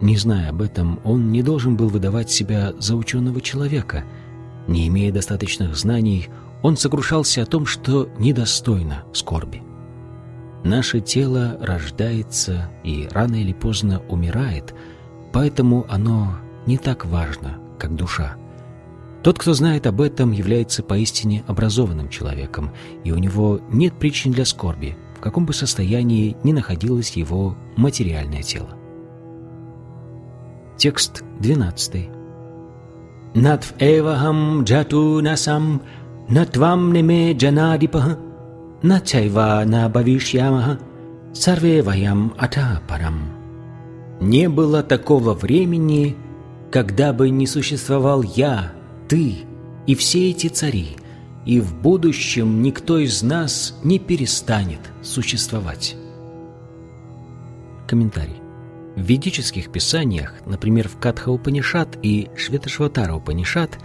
[0.00, 4.04] Не зная об этом, он не должен был выдавать себя за ученого человека–
[4.66, 6.28] не имея достаточных знаний,
[6.62, 9.62] он сокрушался о том, что недостойно скорби.
[10.64, 14.74] Наше тело рождается и рано или поздно умирает,
[15.32, 16.36] поэтому оно
[16.66, 18.36] не так важно, как душа.
[19.24, 22.72] Тот, кто знает об этом, является поистине образованным человеком,
[23.04, 28.42] и у него нет причин для скорби, в каком бы состоянии ни находилось его материальное
[28.42, 28.76] тело.
[30.76, 32.10] Текст 12.
[33.34, 35.80] Натв эвахам джату насам,
[36.28, 38.18] натвам неме джанадипах,
[38.82, 40.78] начайва на бавишьямаха,
[41.32, 43.20] сарве ваям ата парам.
[44.20, 46.14] Не было такого времени,
[46.70, 48.73] когда бы не существовал я,
[49.08, 49.36] ты
[49.86, 50.96] и все эти цари,
[51.44, 55.96] и в будущем никто из нас не перестанет существовать.
[57.86, 58.36] Комментарий.
[58.96, 63.78] В ведических писаниях, например, в Катха Упанишат и Шветашватара Упанишат,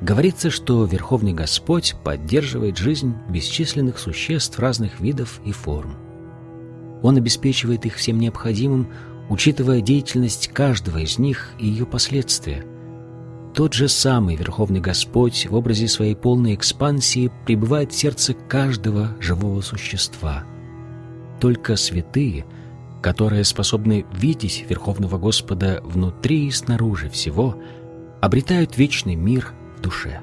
[0.00, 5.96] говорится, что Верховный Господь поддерживает жизнь бесчисленных существ разных видов и форм.
[7.02, 8.88] Он обеспечивает их всем необходимым,
[9.28, 12.64] учитывая деятельность каждого из них и ее последствия.
[13.54, 19.60] Тот же самый Верховный Господь в образе своей полной экспансии пребывает в сердце каждого живого
[19.60, 20.44] существа.
[21.38, 22.46] Только святые,
[23.02, 27.56] которые способны видеть Верховного Господа внутри и снаружи всего,
[28.22, 30.20] обретают вечный мир в душе.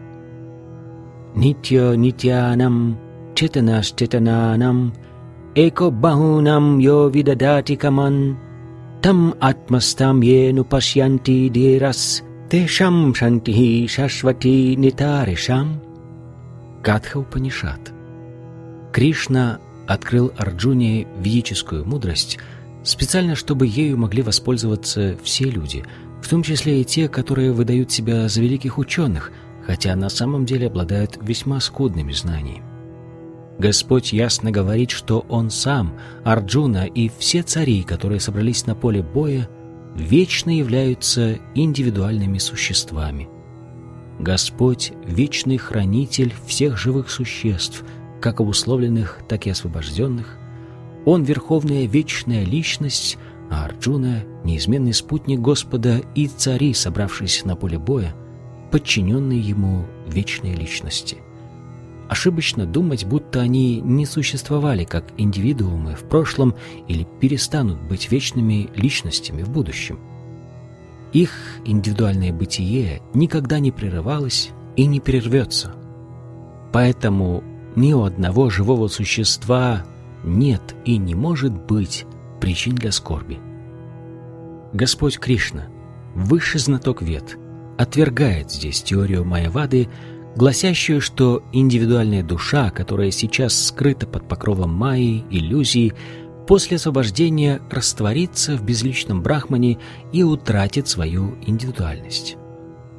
[1.36, 2.97] Нитья нитянам,
[3.36, 4.93] четанаш четананам,
[5.53, 8.39] эко бахунам йо видадати каман,
[9.03, 15.79] там атмастам ену пашьянти дирас, тешам шантихи шашвати нитаришам.
[16.81, 17.93] Катха Упанишат.
[18.91, 22.39] Кришна открыл Арджуне ведическую мудрость
[22.83, 25.85] специально, чтобы ею могли воспользоваться все люди,
[26.23, 29.31] в том числе и те, которые выдают себя за великих ученых,
[29.67, 32.63] хотя на самом деле обладают весьма скудными знаниями.
[33.59, 35.93] Господь ясно говорит, что Он сам,
[36.23, 39.49] Арджуна и все цари, которые собрались на поле боя,
[39.95, 43.29] вечно являются индивидуальными существами.
[44.19, 47.83] Господь— вечный хранитель всех живых существ,
[48.21, 50.37] как обусловленных, так и освобожденных.
[51.05, 53.17] Он— верховная вечная личность,
[53.49, 58.13] а Арджуна— неизменный спутник Господа и цари, собравшиеся на поле боя,
[58.71, 61.17] подчиненные ему вечной личности—
[62.10, 66.55] ошибочно думать, будто они не существовали как индивидуумы в прошлом
[66.88, 69.99] или перестанут быть вечными личностями в будущем.
[71.14, 71.32] Их
[71.66, 75.76] индивидуальное бытие никогда не прерывалось и не прервется.
[76.74, 77.43] Поэтому
[77.76, 79.86] ни у одного живого существа
[80.24, 82.05] нет и не может быть
[82.41, 83.39] причин для скорби.
[84.74, 85.68] Господь Кришна,
[86.16, 87.38] высший знаток вет,
[87.78, 89.89] отвергает здесь теорию Майявады,
[90.36, 95.93] гласящую, что индивидуальная душа, которая сейчас скрыта под покровом майи, иллюзии,
[96.47, 99.80] после освобождения растворится в безличном брахмане
[100.11, 102.38] и утратит свою индивидуальность.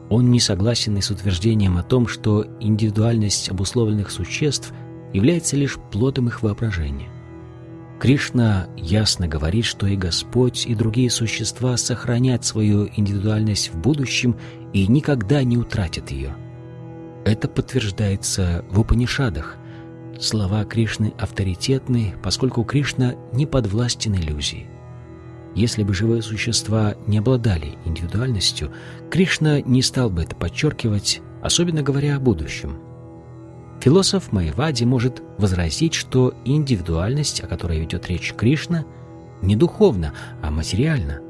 [0.09, 4.73] Он не согласен и с утверждением о том, что индивидуальность обусловленных существ
[5.13, 7.09] является лишь плодом их воображения.
[8.01, 14.37] Кришна ясно говорит, что и Господь, и другие существа сохранят свою индивидуальность в будущем
[14.73, 16.35] и никогда не утратят ее–
[17.25, 19.57] это подтверждается в Упанишадах.
[20.19, 24.67] Слова Кришны авторитетны, поскольку Кришна не подвластен иллюзии.
[25.55, 28.71] Если бы живые существа не обладали индивидуальностью,
[29.11, 32.79] Кришна не стал бы это подчеркивать, особенно говоря о будущем.
[33.81, 38.85] Философ Майвади может возразить, что индивидуальность, о которой ведет речь Кришна,
[39.43, 40.13] не духовна,
[40.43, 41.21] а материальна–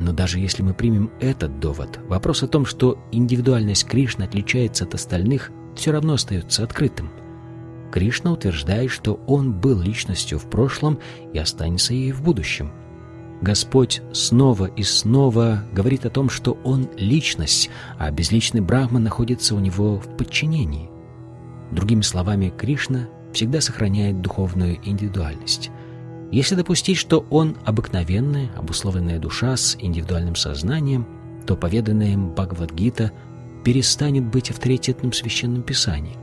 [0.00, 4.94] но даже если мы примем этот довод, вопрос о том, что индивидуальность Кришны отличается от
[4.94, 7.10] остальных, все равно остается открытым.
[7.92, 10.98] Кришна утверждает, что он был личностью в прошлом
[11.32, 12.70] и останется ей в будущем.
[13.40, 19.60] Господь снова и снова говорит о том, что он личность, а безличный Брахман находится у
[19.60, 20.90] него в подчинении.
[21.70, 25.70] Другими словами, Кришна всегда сохраняет духовную индивидуальность.
[26.30, 31.06] Если допустить, что он обыкновенная, обусловленная душа с индивидуальным сознанием,
[31.46, 33.12] то поведанная им Бхагавадгита
[33.64, 36.18] перестанет быть авторитетным священным писанием.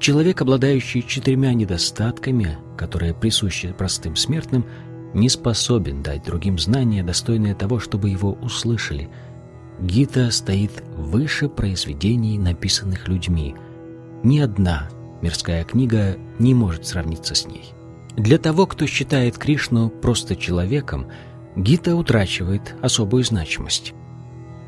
[0.00, 4.64] Человек, обладающий четырьмя недостатками, которые присущи простым смертным,
[5.14, 9.08] не способен дать другим знания, достойные того, чтобы его услышали.
[9.78, 13.54] Гита стоит выше произведений, написанных людьми.
[14.22, 14.88] Ни одна
[15.22, 17.72] Мирская книга не может сравниться с ней.
[18.16, 21.06] Для того, кто считает Кришну просто человеком,
[21.56, 23.92] Гита утрачивает особую значимость.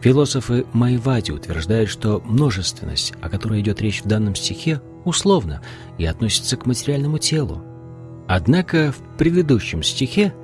[0.01, 5.63] Философы Майвади утверждают, что множественность, о которой идет речь в данном стихе, условна
[5.97, 7.63] и относится к материальному телу.
[8.27, 10.35] Однако в предыдущем стихе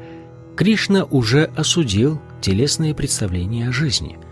[0.57, 4.19] Кришна уже осудил телесные представления о жизни–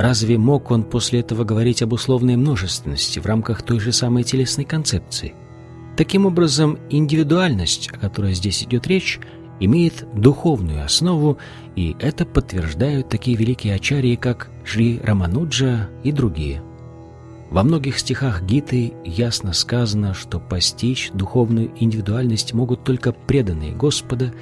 [0.00, 4.64] Разве мог он после этого говорить об условной множественности в рамках той же самой телесной
[4.64, 5.34] концепции?
[5.94, 9.20] Таким образом, индивидуальность, о которой здесь идет речь,
[9.60, 11.36] имеет духовную основу,
[11.76, 16.62] и это подтверждают такие великие ачарьи, как Шри Рамануджа и другие.
[17.50, 24.32] Во многих стихах Гиты ясно сказано, что постичь духовную индивидуальность могут только преданные Господа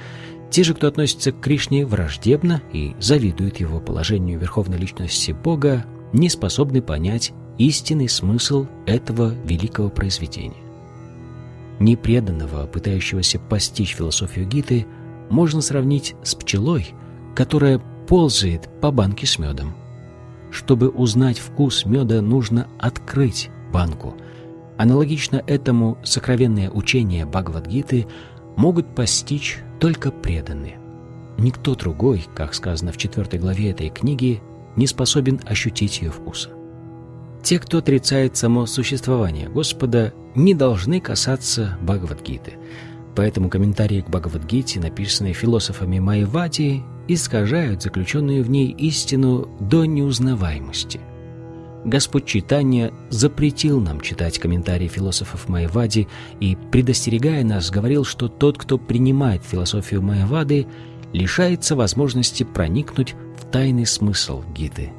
[0.51, 6.29] те же, кто относится к Кришне враждебно и завидует его положению верховной личности Бога, не
[6.29, 10.63] способны понять истинный смысл этого великого произведения.
[11.79, 14.85] Непреданного, пытающегося постичь философию Гиты,
[15.29, 16.89] можно сравнить с пчелой,
[17.35, 19.75] которая ползает по банке с медом.
[20.51, 24.15] чтобы узнать вкус меда, нужно открыть банку.
[24.77, 28.07] Аналогично этому сокровенные учения Бхагавадгиты
[28.59, 30.77] могут постичь только преданные.
[31.37, 34.41] Никто другой, как сказано в четвертой главе этой книги,
[34.75, 36.49] не способен ощутить ее вкуса.
[37.41, 42.55] Те, кто отрицает само существование Господа, не должны касаться Бхагавадгиты.
[43.15, 50.99] Поэтому комментарии к Бхагавадгите, написанные философами Майвади, искажают заключенную в ней истину до неузнаваемости.
[51.85, 56.07] Господь Читания запретил нам читать комментарии философов Майвади
[56.39, 60.67] и, предостерегая нас, говорил, что тот, кто принимает философию Майвады,
[61.13, 64.91] лишается возможности проникнуть в тайный смысл Гиты.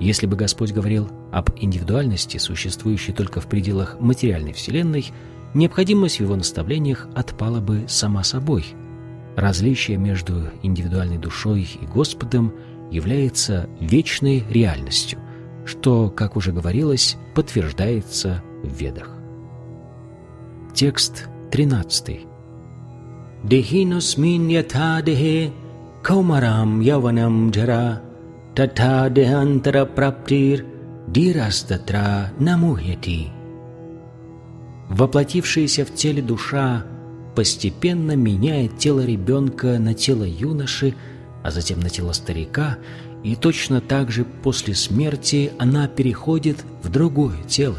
[0.00, 5.06] Если бы Господь говорил об индивидуальности, существующей только в пределах материальной Вселенной,
[5.52, 8.64] необходимость в его наставлениях отпала бы сама собой–
[9.36, 12.52] Различие между индивидуальной душой и Господом
[12.90, 15.18] является вечной реальностью,
[15.64, 19.10] что, как уже говорилось, подтверждается в Ведах.
[20.74, 22.26] Текст 13.
[23.44, 25.52] Дехинусмин ятха дехе
[26.02, 28.02] каумарам яванам джара
[28.54, 30.64] татха дехантара праптир
[31.06, 33.28] дирастатра намухяти.
[34.88, 36.84] Воплотившаяся в теле душа
[37.34, 40.94] постепенно меняет тело ребенка на тело юноши,
[41.42, 42.78] а затем на тело старика,
[43.24, 47.78] и точно так же после смерти она переходит в другое тело.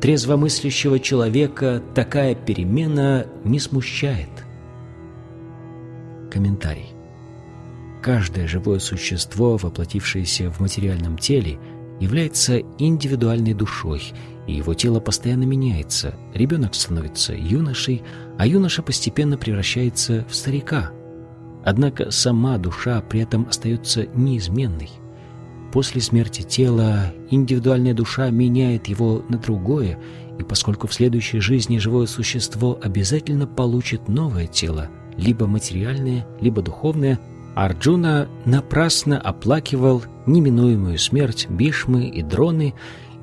[0.00, 4.28] Трезвомыслящего человека такая перемена не смущает.
[6.30, 6.90] Комментарий.
[8.02, 11.58] Каждое живое существо, воплотившееся в материальном теле,
[12.00, 14.02] является индивидуальной душой,
[14.46, 16.14] и его тело постоянно меняется.
[16.34, 18.02] Ребенок становится юношей,
[18.38, 20.92] а юноша постепенно превращается в старика.
[21.68, 24.88] Однако сама душа при этом остается неизменной.
[25.70, 29.98] После смерти тела индивидуальная душа меняет его на другое,
[30.38, 34.88] и поскольку в следующей жизни живое существо обязательно получит новое тело,
[35.18, 37.20] либо материальное, либо духовное,
[37.54, 42.72] Арджуна напрасно оплакивал неминуемую смерть Бишмы и Дроны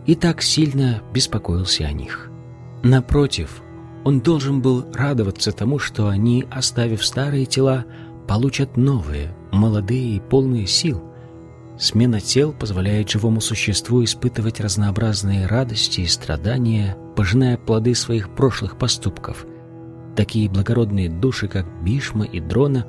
[0.06, 2.30] и так сильно беспокоился о них.
[2.84, 3.64] Напротив,
[4.04, 7.86] он должен был радоваться тому, что они, оставив старые тела,
[8.28, 11.04] получат новые, молодые и полные сил.
[11.78, 19.46] Смена тел позволяет живому существу испытывать разнообразные радости и страдания, пожиная плоды своих прошлых поступков.
[20.16, 22.88] Такие благородные души, как Бишма и Дрона,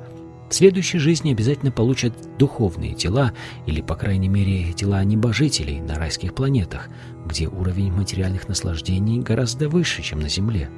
[0.49, 3.33] в следующей жизни обязательно получат духовные тела,
[3.65, 6.87] или, по крайней мере, тела небожителей на райских планетах,
[7.25, 10.69] где уровень материальных наслаждений гораздо выше, чем на Земле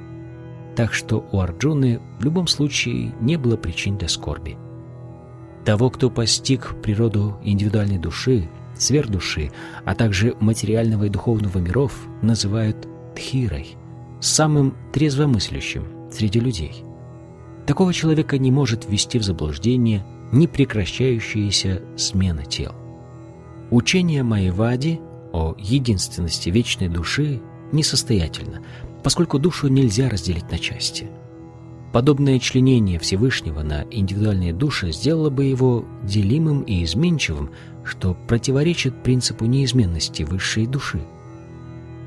[0.80, 4.56] так что у Арджуны в любом случае не было причин для скорби.
[5.66, 9.52] Того, кто постиг природу индивидуальной души, сверхдуши,
[9.84, 13.76] а также материального и духовного миров, называют Тхирой,
[14.20, 16.82] самым трезвомыслящим среди людей.
[17.66, 20.02] Такого человека не может ввести в заблуждение
[20.32, 22.72] непрекращающаяся смена тел.
[23.70, 24.98] Учение Майвади
[25.30, 28.62] о единственности вечной души несостоятельно,
[29.02, 31.08] поскольку душу нельзя разделить на части.
[31.92, 37.50] Подобное членение Всевышнего на индивидуальные души сделало бы его делимым и изменчивым,
[37.84, 41.00] что противоречит принципу неизменности высшей души.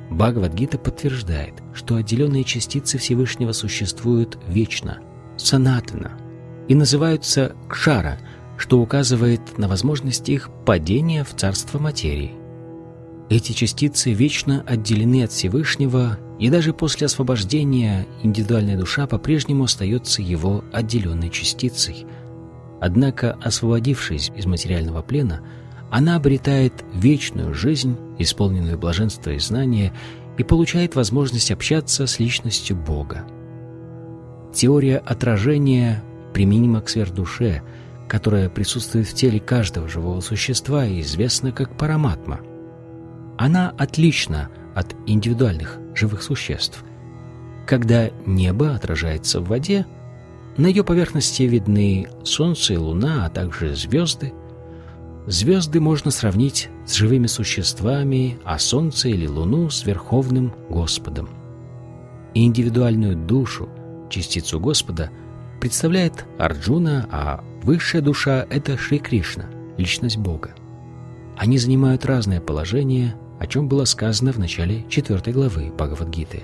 [0.09, 4.99] Бхагавадгита подтверждает, что отделенные частицы Всевышнего существуют вечно,
[5.37, 6.17] санатана,
[6.67, 8.19] и называются кшара,
[8.57, 12.31] что указывает на возможность их падения в царство материи.
[13.29, 20.61] Эти частицы вечно отделены от Всевышнего и даже после освобождения индивидуальная душа по-прежнему остается его
[20.73, 22.05] отделенной частицей.
[22.81, 25.39] Однако, освободившись из материального плена,
[25.89, 29.93] она обретает вечную жизнь, исполненную блаженства и знания,
[30.37, 33.25] и получает возможность общаться с личностью Бога.
[34.53, 37.61] Теория отражения применима к сверхдуше,
[38.09, 42.41] которая присутствует в теле каждого живого существа и известна как параматма.
[43.37, 46.83] Она отлична от индивидуальных живых существ.
[47.65, 49.85] Когда небо отражается в воде,
[50.57, 54.33] на ее поверхности видны Солнце и Луна, а также звезды.
[55.25, 61.29] Звезды можно сравнить с живыми существами, а Солнце или Луну с Верховным Господом.
[62.33, 63.69] Индивидуальную душу,
[64.09, 65.09] частицу Господа,
[65.59, 69.45] представляет Арджуна, а высшая душа— это Шри Кришна,
[69.77, 70.53] личность Бога.
[71.37, 76.43] Они занимают разное положение о чем было сказано в начале 4 главы Бхагавадгиты.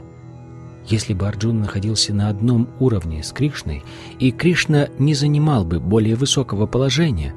[0.86, 3.84] Если бы Арджуна находился на одном уровне с Кришной,
[4.20, 7.34] и Кришна не занимал бы более высокого положения,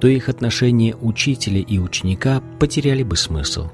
[0.00, 3.68] то их отношения учителя и ученика потеряли бы смысл.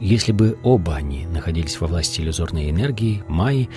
[0.00, 3.68] Если бы оба они находились во власти иллюзорной энергии, майи,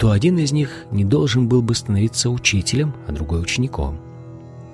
[0.00, 4.00] то один из них не должен был бы становиться учителем, а другой учеником.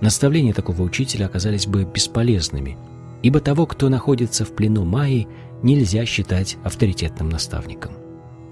[0.01, 2.79] Наставления такого учителя оказались бы бесполезными,
[3.23, 5.29] ибо того, кто находится в плену майи,
[5.63, 7.93] нельзя считать авторитетным наставником.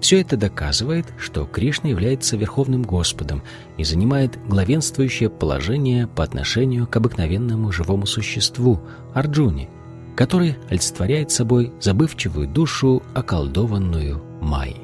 [0.01, 3.43] Все это доказывает, что Кришна является Верховным Господом
[3.77, 8.79] и занимает главенствующее положение по отношению к обыкновенному живому существу
[9.13, 9.69] Арджуне,
[10.15, 14.81] который олицетворяет собой забывчивую душу, околдованную Майей.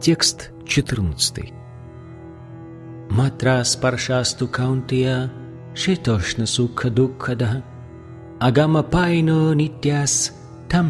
[0.00, 1.52] Текст 14.
[3.10, 5.30] Матра спаршасту каунтия
[5.74, 7.64] шитошна сукха дукхада
[8.40, 10.32] агама пайно нитяс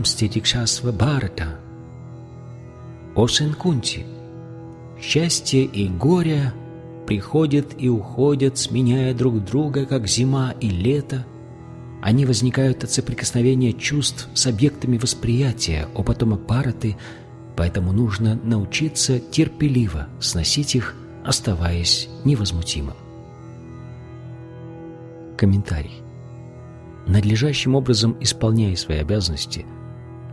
[0.05, 1.57] ститикшасва бхарата.
[3.15, 4.07] О сын Кунти,
[5.01, 6.53] счастье и горе
[7.07, 11.25] приходят и уходят, сменяя друг друга, как зима и лето.
[12.03, 16.97] Они возникают от соприкосновения чувств с объектами восприятия, о потомок Параты,
[17.57, 20.95] поэтому нужно научиться терпеливо сносить их,
[21.25, 22.97] оставаясь невозмутимым.
[25.37, 26.08] Комментарий.
[27.09, 29.67] Надлежащим образом исполняя свои обязанности–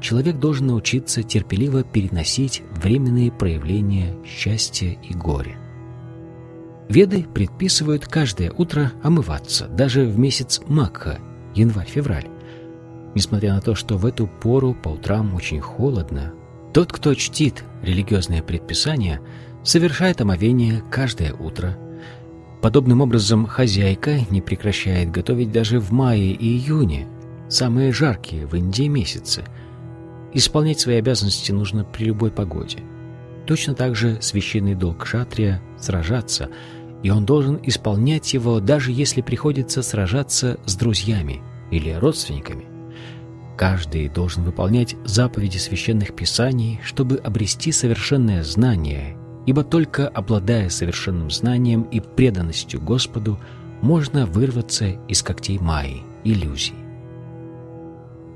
[0.06, 5.58] человек должен научиться терпеливо переносить временные проявления счастья и горя.
[6.90, 11.18] Веды предписывают каждое утро омываться, даже в месяц Макха,
[11.56, 12.28] январь-февраль.
[13.16, 16.34] Несмотря на то, что в эту пору по утрам очень холодно,
[16.72, 19.22] тот, кто чтит религиозные предписания,
[19.64, 21.76] совершает омовение каждое утро.
[22.66, 27.08] Подобным образом хозяйка не прекращает готовить даже в мае и июне,
[27.48, 29.44] самые жаркие в Индии месяцы–
[30.36, 32.80] Исполнять свои обязанности нужно при любой погоде.
[33.48, 36.50] Точно так же священный долг шатрия– сражаться,
[37.04, 41.42] и он должен исполнять его, даже если приходится сражаться с друзьями
[41.72, 42.66] или родственниками.
[43.58, 49.16] Каждый должен выполнять заповеди священных писаний, чтобы обрести совершенное знание,
[49.46, 53.40] ибо только обладая совершенным знанием и преданностью Господу,
[53.82, 56.74] можно вырваться из когтей Майи, иллюзий.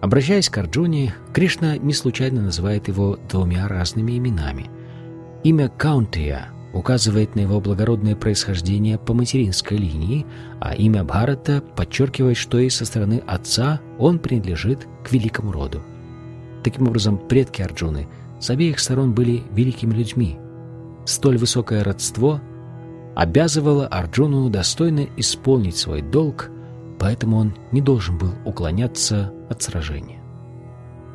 [0.01, 4.69] Обращаясь к Арджуне, Кришна не случайно называет его двумя разными именами.
[5.43, 10.25] Имя Каунтия указывает на его благородное происхождение по материнской линии,
[10.61, 15.81] а имя Бхарата подчеркивает, что и со стороны отца он принадлежит к великому роду.
[16.63, 18.07] Таким образом, предки Арджуны
[18.39, 20.37] с обеих сторон были великими людьми.
[21.09, 22.39] Столь высокое родство
[23.15, 26.51] обязывало Арджуну достойно исполнить свой долг–
[26.99, 30.21] поэтому он не должен был уклоняться от сражения.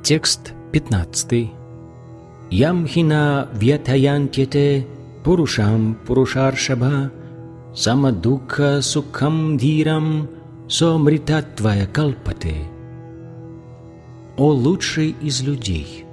[0.03, 1.53] Текст 15.
[2.51, 4.86] Ямхина вьятаянтьете
[5.22, 7.12] пурушам пурушаршаба
[7.74, 10.28] самадука сукхам дирам
[10.68, 12.57] сомритатвая калпате.
[14.36, 16.03] О лучший из людей,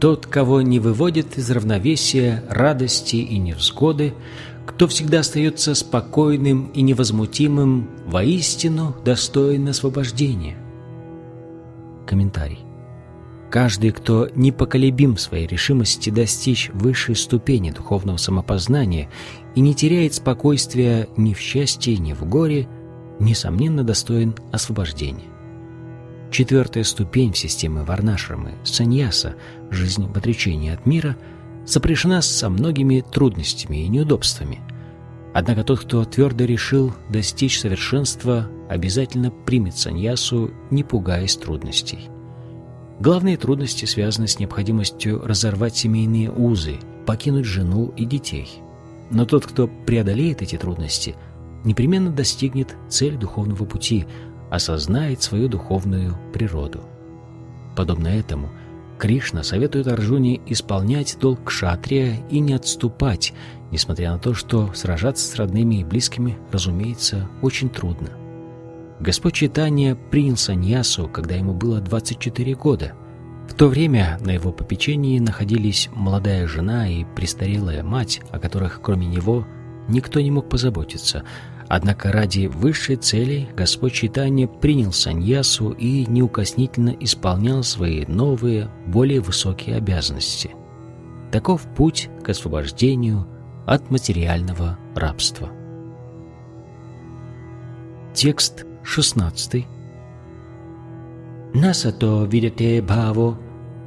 [0.00, 4.14] тот, кого не выводит из равновесия радости и невзгоды,
[4.66, 10.56] кто всегда остается спокойным и невозмутимым, воистину достоин освобождения.
[12.06, 12.60] Комментарий.
[13.50, 19.10] Каждый, кто непоколебим в своей решимости достичь высшей ступени духовного самопознания
[19.54, 22.68] и не теряет спокойствия ни в счастье, ни в горе,
[23.18, 25.29] несомненно достоин освобождения.
[26.30, 29.34] Четвертая ступень в системе Варнашрамы, саньяса,
[29.70, 31.16] жизнь в отречении от мира–
[31.70, 34.60] сопряжена со многими трудностями и неудобствами.
[35.32, 42.08] Однако тот, кто твердо решил достичь совершенства, обязательно примет саньясу, не пугаясь трудностей.
[42.98, 48.50] Главные трудности связаны с необходимостью разорвать семейные узы, покинуть жену и детей.
[49.10, 51.14] Но тот, кто преодолеет эти трудности,
[51.64, 54.06] непременно достигнет цели духовного пути,
[54.50, 56.82] осознает свою духовную природу.
[57.76, 58.50] Подобно этому–
[59.00, 63.32] Кришна советует Арджуне исполнять долг кшатрия и не отступать,
[63.70, 68.10] несмотря на то, что сражаться с родными и близкими, разумеется, очень трудно.
[69.00, 72.92] Господь Читания принял саньясу, когда ему было 24 года.
[73.48, 79.06] В то время на его попечении находились молодая жена и престарелая мать, о которых кроме
[79.06, 79.46] него
[79.88, 81.24] никто не мог позаботиться–
[81.72, 89.76] Однако ради высшей цели Господь Читания принял саньясу и неукоснительно исполнял свои новые, более высокие
[89.76, 90.50] обязанности.
[91.30, 93.24] Таков путь к освобождению
[93.66, 95.48] от материального рабства.
[98.14, 99.64] Текст 16.
[101.54, 103.38] Насато видите бхаво,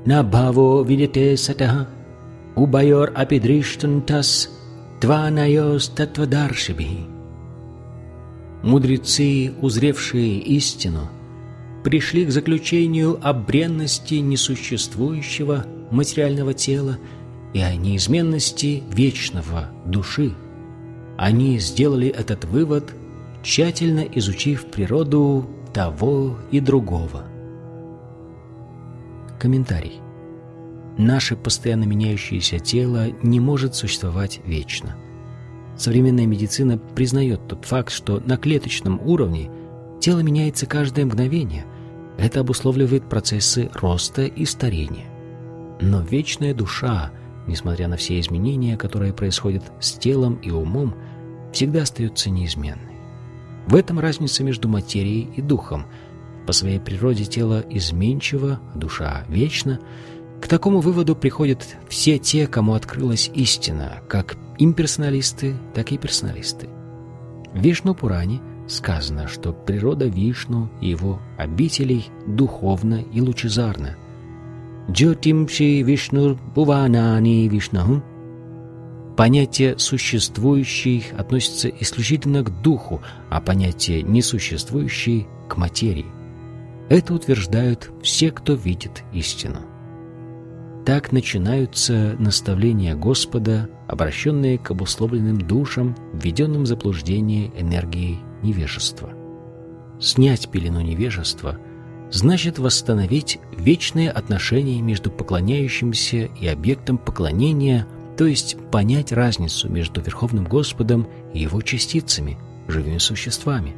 [0.05, 1.89] на бхаво видите сатаха,
[2.55, 4.49] убайор апидриштунтас,
[5.01, 7.12] тванайос татвадаршибхи.
[8.63, 11.09] Мудрецы, узревшие истину,
[11.83, 16.97] пришли к заключению о бренности несуществующего материального тела
[17.53, 20.33] и о неизменности вечного души.
[21.17, 22.93] Они сделали этот вывод,
[23.43, 27.25] тщательно изучив природу того и другого.
[29.39, 29.99] Комментарий.
[30.97, 34.95] Наше постоянно меняющееся тело не может существовать вечно.
[35.77, 39.49] Современная медицина признает тот факт, что на клеточном уровне
[39.99, 41.65] тело меняется каждое мгновение.
[42.17, 45.07] Это обусловливает процессы роста и старения.
[45.81, 47.11] Но вечная душа,
[47.47, 50.95] несмотря на все изменения, которые происходят с телом и умом,
[51.51, 52.93] всегда остается неизменной.
[53.67, 55.85] В этом разница между материей и духом.
[56.45, 59.79] По своей природе тело изменчиво, душа вечна.
[60.41, 66.69] К такому выводу приходят все те, кому открылась истина, как имперсоналисты, так и персоналисты.
[67.53, 73.95] В Вишну Пуране сказано, что природа Вишну и его обителей духовна и лучезарна.
[74.89, 78.03] Джотимши Вишнур Буванани Вишнаху
[79.15, 86.07] Понятие «существующий» относится исключительно к духу, а понятие «несуществующий»— к материи.
[86.89, 89.59] Это утверждают все, кто видит истину.
[90.85, 99.11] Так начинаются наставления Господа, обращенные к обусловленным душам, введенным в заблуждение энергией невежества.
[99.99, 101.57] Снять пелену невежества
[102.11, 110.45] значит восстановить вечные отношения между поклоняющимся и объектом поклонения– то есть понять разницу между Верховным
[110.45, 113.75] Господом и Его частицами, живыми существами.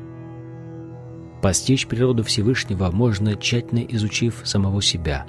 [1.41, 5.25] Постичь природу Всевышнего можно, тщательно изучив самого себя.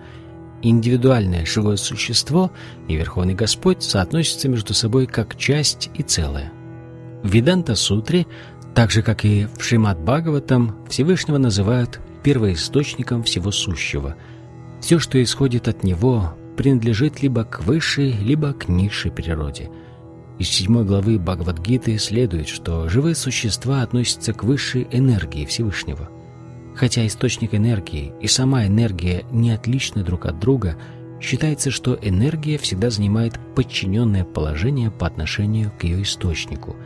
[0.62, 2.50] Индивидуальное живое существо
[2.88, 6.52] и Верховный Господь соотносятся между собой как часть и целое.
[7.22, 8.26] В Веданта-сутре,
[8.74, 14.16] так же как и в Шримад Бхагаватам, Всевышнего называют первоисточником всего сущего.
[14.80, 19.70] Все, что исходит от Него, принадлежит либо к высшей, либо к низшей природе.
[20.38, 26.11] Из седьмой главы Бхагавадгиты следует, что живые существа относятся к высшей энергии Всевышнего.
[26.77, 30.77] Хотя источник энергии и сама энергия не отличны друг от друга,
[31.20, 36.77] считается, что энергия всегда занимает подчиненное положение по отношению к ее источнику.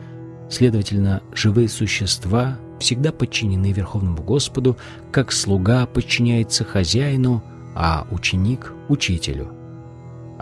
[0.49, 4.76] Следовательно, живые существа всегда подчинены Верховному Господу,
[5.12, 7.43] как слуга подчиняется хозяину,
[7.74, 9.53] а ученик– учителю–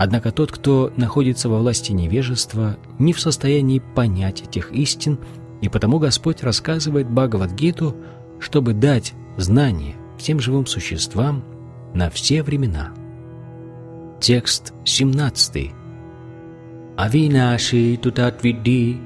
[0.01, 5.19] Однако тот, кто находится во власти невежества, не в состоянии понять этих истин,
[5.61, 7.97] и потому Господь рассказывает Бхагавадгиту,
[8.39, 11.45] чтобы дать знание всем живым существам
[11.95, 12.93] на все времена.
[14.21, 15.73] Текст 17.
[16.97, 18.99] Авинаши тутат види,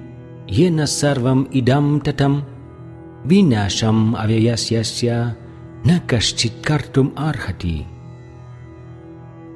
[0.49, 2.45] ена сарвам идам татам,
[3.25, 5.37] винашам авяясьяся,
[5.85, 7.87] накашчит картум архати.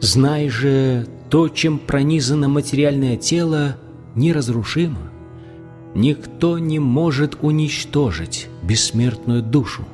[0.01, 3.79] Знай же, то, чем пронизано материальное тело,
[4.15, 5.11] неразрушимо.
[5.95, 9.87] Никто не может уничтожить бессмертную душу.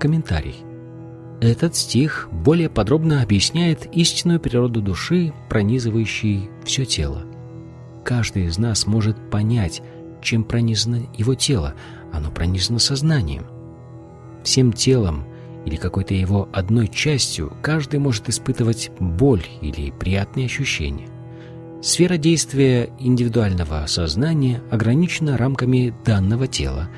[0.00, 0.56] Комментарий.
[1.42, 7.24] Этот стих более подробно объясняет истинную природу души, пронизывающей все тело.
[8.02, 9.82] Каждый из нас может понять,
[10.22, 11.74] чем пронизано его тело.
[12.12, 13.44] Оно пронизано сознанием.
[14.42, 15.26] Всем телом
[15.66, 21.08] или какой-то его одной частью, каждый может испытывать боль или приятные ощущения.
[21.82, 26.88] Сфера действия индивидуального сознания ограничена рамками данного тела.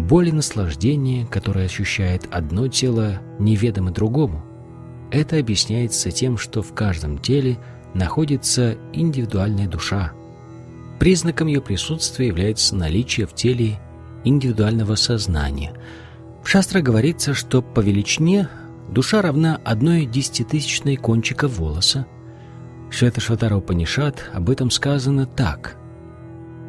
[0.00, 4.44] Боль и наслаждение, которое ощущает одно тело, неведомы другому.
[5.10, 7.58] Это объясняется тем, что в каждом теле
[7.94, 10.12] находится индивидуальная душа.
[10.98, 13.78] Признаком ее присутствия является наличие в теле
[14.24, 15.74] индивидуального сознания–
[16.42, 18.48] в шастре говорится, что по величине
[18.88, 22.06] душа равна одной десятитысячной кончика волоса.
[22.90, 25.76] Шветашватара Упанишат об этом сказано так.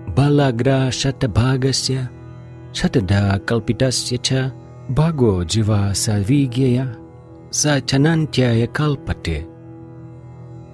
[0.08, 2.12] Балагра шатабхагася
[2.74, 4.54] шатада калпитасya ча
[4.90, 6.96] бхаго джива савигея
[7.52, 9.48] сачанантяя калпате.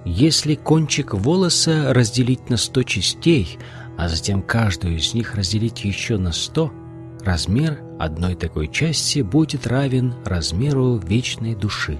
[0.05, 3.57] Если кончик волоса разделить на сто частей,
[3.97, 6.71] а затем каждую из них разделить еще на сто–
[7.27, 11.97] Размер одной такой части будет равен размеру вечной души.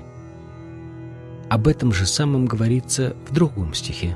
[1.50, 4.16] Об этом же самом говорится в другом стихе.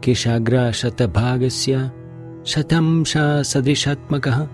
[0.00, 1.92] Кешагра шатабхагасya
[2.44, 4.48] садришатмака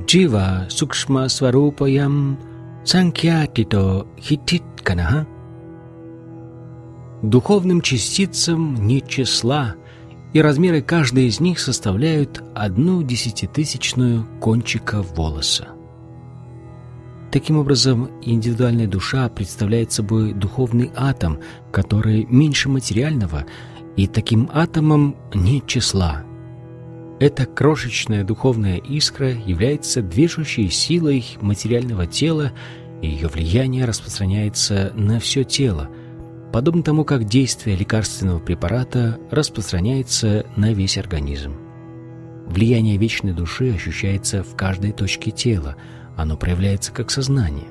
[0.00, 2.38] джива сукшма сварупаям
[2.84, 5.26] санкьятито хититканаха.
[7.22, 9.76] Духовным частицам нет числа,
[10.32, 15.68] и размеры каждой из них составляют одну десятитысячную кончика волоса.
[17.30, 21.38] Таким образом, индивидуальная душа представляет собой духовный атом,
[21.70, 23.46] который меньше материального,
[23.96, 26.24] и таким атомом нет числа.
[27.22, 32.50] Эта крошечная духовная искра является движущей силой материального тела,
[33.00, 35.88] и ее влияние распространяется на все тело–
[36.52, 41.54] подобно тому, как действие лекарственного препарата распространяется на весь организм.
[42.46, 45.76] Влияние вечной души ощущается в каждой точке тела,
[46.16, 47.68] оно проявляется как сознание.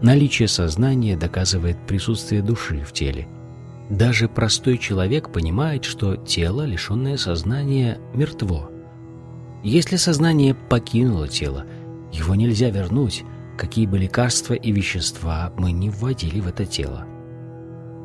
[0.00, 3.28] Наличие сознания доказывает присутствие души в теле.
[3.90, 8.70] Даже простой человек понимает, что тело, лишенное сознания, мертво.
[9.62, 11.66] Если сознание покинуло тело,
[12.12, 13.24] его нельзя вернуть,
[13.58, 17.06] какие бы лекарства и вещества мы не вводили в это тело.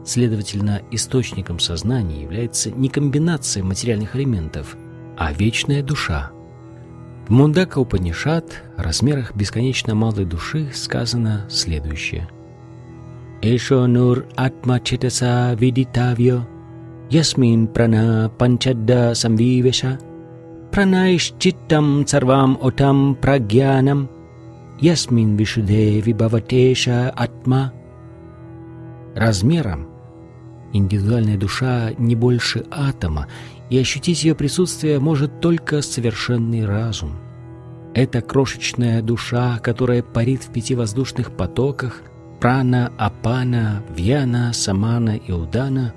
[0.05, 4.75] Следовательно, источником сознания является не комбинация материальных элементов,
[5.17, 6.31] а вечная душа.
[7.27, 12.27] В Мундака Упанишат о размерах бесконечно малой души сказано следующее.
[13.41, 16.45] «Эшо нур атма четаса видитавьо,
[17.09, 19.97] ясмин прана панчадда самвивеша,
[20.71, 24.09] пранаишчиттам сарвам отам прагьянам,
[24.79, 27.73] ясмин вишуде вибаватеша атма».
[29.15, 29.89] Размером
[30.71, 33.27] Индивидуальная душа не больше атома,
[33.69, 37.13] и ощутить ее присутствие может только совершенный разум.
[37.95, 42.03] Это крошечная душа, которая парит в пяти воздушных потоках
[42.39, 45.93] прана, апана, вьяна, самана и удана,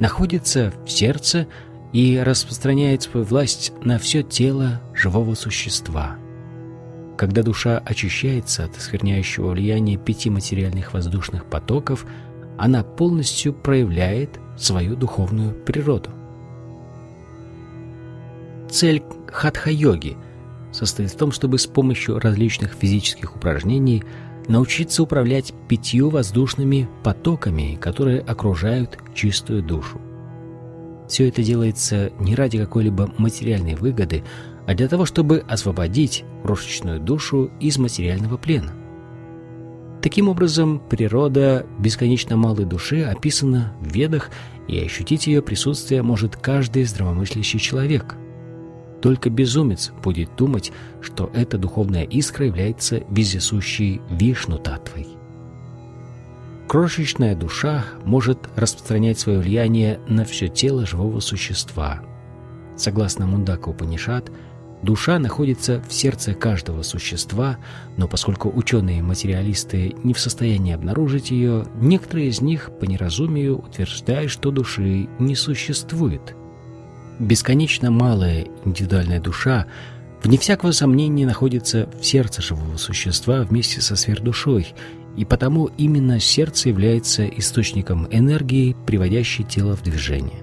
[0.00, 1.46] находится в сердце
[1.92, 6.16] и распространяет свою власть на все тело живого существа.
[7.16, 12.06] Когда душа очищается от оскверняющего влияния пяти материальных воздушных потоков–
[12.58, 16.10] она полностью проявляет свою духовную природу.
[18.70, 20.16] Цель хатха-йоги
[20.70, 24.04] состоит в том, чтобы с помощью различных физических упражнений
[24.48, 30.00] научиться управлять пятью воздушными потоками, которые окружают чистую душу.
[31.08, 34.24] Все это делается не ради какой-либо материальной выгоды,
[34.66, 38.72] а для того, чтобы освободить крошечную душу из материального плена.
[40.00, 44.30] Таким образом, природа бесконечно малой души описана в Ведах,
[44.68, 48.16] и ощутить ее присутствие может каждый здравомыслящий человек.
[49.02, 55.08] Только безумец будет думать, что эта духовная искра является вездесущей Вишну-татвой.
[56.68, 62.00] Крошечная душа может распространять свое влияние на все тело живого существа.
[62.76, 64.30] Согласно Мундака Упанишат,
[64.82, 67.58] Душа находится в сердце каждого существа,
[67.96, 74.50] но поскольку ученые-материалисты не в состоянии обнаружить ее, некоторые из них по неразумию утверждают, что
[74.50, 76.34] души не существует.
[77.22, 79.66] Бесконечно малая индивидуальная душа
[80.24, 84.74] вне всякого сомнения находится в сердце живого существа вместе со сверхдушой,
[85.16, 90.42] и потому именно сердце является источником энергии, приводящей тело в движение.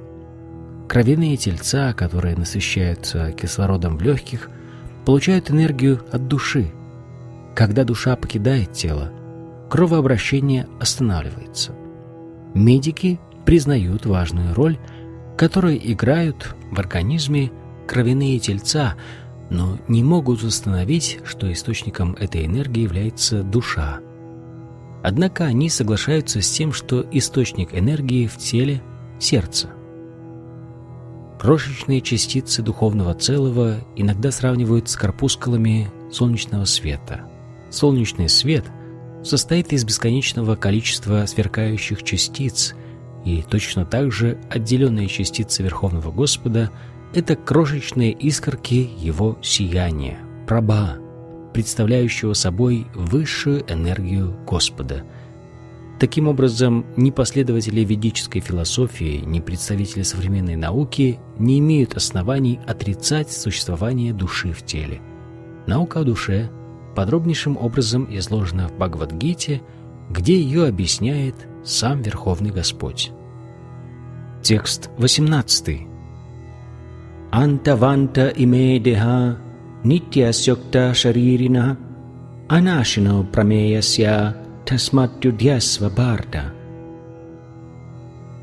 [0.87, 4.49] Кровяные тельца, которые насыщаются кислородом в легких,
[5.05, 6.71] получают энергию от души.
[7.55, 9.11] Когда душа покидает тело,
[9.69, 11.73] кровообращение останавливается.
[12.53, 14.77] Медики признают важную роль,
[15.35, 17.51] которую играют в организме
[17.87, 18.95] кровяные тельца,
[19.49, 23.99] но не могут установить, что источником этой энергии является душа.
[25.01, 28.81] Однако они соглашаются с тем, что источник энергии в теле–
[29.19, 29.69] сердце.
[31.39, 37.21] Крошечные частицы духовного целого иногда сравнивают с корпускулами солнечного света.
[37.69, 38.65] Солнечный свет
[39.23, 42.75] состоит из бесконечного количества сверкающих частиц,
[43.25, 46.71] и точно так же отделенные частицы Верховного Господа—
[47.13, 50.97] это крошечные искорки Его сияния, праба,
[51.53, 55.03] представляющего собой высшую энергию Господа—
[55.99, 64.13] Таким образом, ни последователи ведической философии, ни представители современной науки не имеют оснований отрицать существование
[64.13, 65.01] души в теле.
[65.67, 66.49] Наука о душе
[66.95, 69.61] подробнейшим образом изложена в Бхагавадгите,
[70.09, 71.35] где ее объясняет
[71.69, 73.11] сам Верховный Господь.
[74.41, 75.81] Текст 18.
[77.31, 79.37] Антаванта име деха
[79.83, 81.77] нитья сёкта шаририна
[82.47, 86.53] анашино прамеяся тасматтюдьясва барда.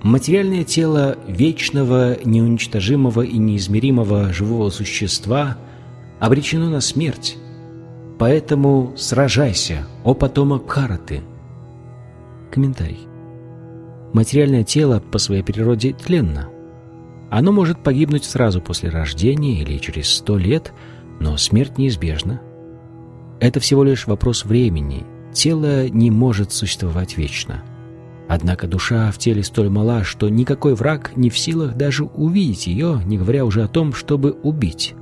[0.02, 5.56] Материальное тело вечного, неуничтожимого и неизмеримого живого существа
[6.20, 7.36] обречено на смерть,
[8.20, 11.22] поэтому сражайся, о потомок Бхараты.
[12.52, 13.08] Комментарий.
[14.16, 16.48] Материальное тело по своей природе тленно.
[17.30, 20.72] Оно может погибнуть сразу после рождения или через сто лет,
[21.20, 22.40] но смерть неизбежна.
[23.40, 25.04] Это всего лишь вопрос времени.
[25.34, 27.62] Тело не может существовать вечно.
[28.26, 33.02] Однако душа в теле столь мала, что никакой враг не в силах даже увидеть ее,
[33.04, 34.94] не говоря уже о том, чтобы убить.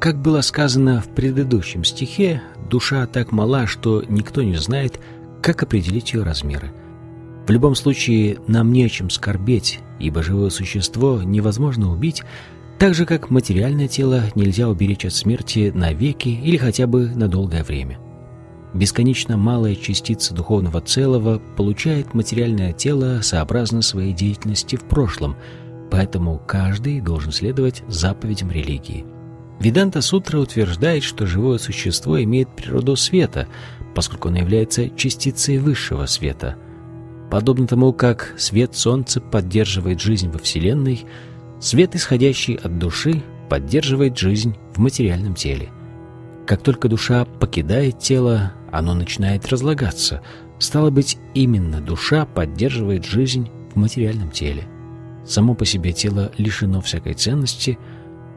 [0.00, 4.98] Как было сказано в предыдущем стихе, душа так мала, что никто не знает,
[5.42, 6.72] как определить ее размеры.
[7.48, 12.22] В любом случае, нам не о чем скорбеть, ибо живое существо невозможно убить,
[12.78, 17.64] так же, как материальное тело нельзя уберечь от смерти навеки или хотя бы на долгое
[17.64, 17.98] время.
[18.74, 25.34] Бесконечно малая частица духовного целого получает материальное тело сообразно своей деятельности в прошлом,
[25.90, 29.06] поэтому каждый должен следовать заповедям религии.
[29.58, 33.48] Веданта Сутра утверждает, что живое существо имеет природу света,
[33.94, 36.56] поскольку оно является частицей высшего света.
[37.30, 41.04] Подобно тому, как свет Солнца поддерживает жизнь во Вселенной–
[41.60, 45.70] Свет, исходящий от души, поддерживает жизнь в материальном теле.
[46.46, 50.22] Как только душа покидает тело, оно начинает разлагаться.
[50.58, 54.64] Стало быть, именно душа поддерживает жизнь в материальном теле.
[55.26, 57.76] Само по себе тело лишено всякой ценности,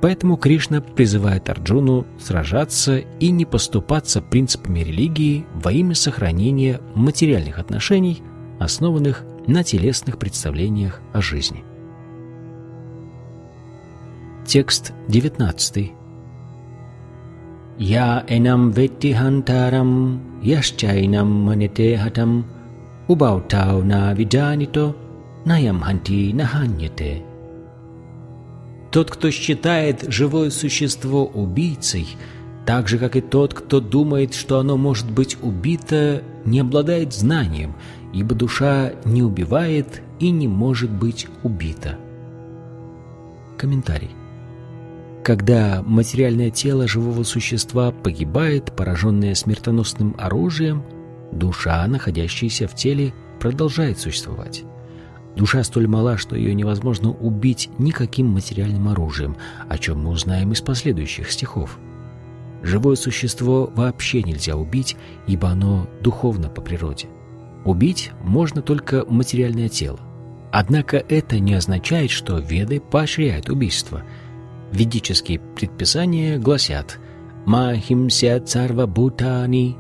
[0.02, 8.24] поэтому Кришна призывает Арджуну сражаться и не поступаться принципами религии во имя сохранения материальных отношений,
[8.64, 11.64] основанных на телесных представлениях о жизни.
[14.46, 15.92] Текст 19.
[17.78, 22.46] Я энам ветти хантарам, яшчайнам манете хатам,
[23.08, 24.96] убаутау на виданито,
[25.46, 27.24] наям ханти наханьете.
[28.92, 32.08] Тот, кто считает живое существо убийцей,
[32.66, 37.74] так же, как и тот, кто думает, что оно может быть убито, не обладает знанием,
[38.14, 41.98] ибо душа не убивает и не может быть убита.
[43.58, 44.12] Комментарий.
[45.24, 50.84] Когда материальное тело живого существа погибает, пораженное смертоносным оружием,
[51.32, 54.64] душа, находящаяся в теле, продолжает существовать.
[55.36, 59.38] Душа столь мала, что ее невозможно убить никаким материальным оружием,
[59.70, 61.78] о чем мы узнаем из последующих стихов.
[62.64, 64.98] Живое существо вообще нельзя убить,
[65.28, 67.08] ибо оно духовно по природе.
[67.66, 70.00] Убить можно только материальное тело.
[70.52, 74.04] Однако это не означает, что веды поощряют убийство–
[74.72, 76.98] Ведические предписания гласят
[77.46, 79.76] «Махимся царва бутани»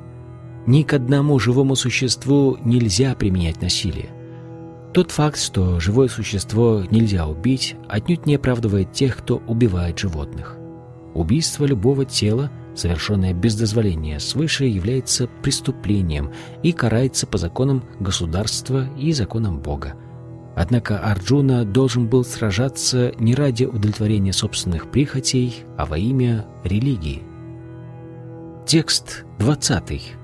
[0.67, 4.09] Ни к одному живому существу нельзя применять насилие.
[4.93, 10.57] Тот факт, что живое существо нельзя убить, отнюдь не оправдывает тех, кто убивает животных.
[11.15, 16.31] Убийство любого тела, совершенное без дозволения свыше, является преступлением
[16.63, 19.95] и карается по законам государства и законам Бога.
[20.55, 27.23] Однако Арджуна должен был сражаться не ради удовлетворения собственных прихотей, а во имя религии.
[28.65, 30.15] Текст 20.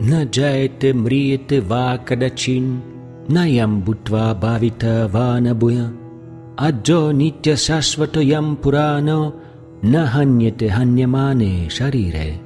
[0.00, 2.82] Наджаете мриете ва кадачин,
[3.28, 5.92] наям бутва бавита ванабуя,
[6.56, 8.56] аджо нитя сашвато ям
[9.80, 12.38] пурано, наханьете ханьямане шарире.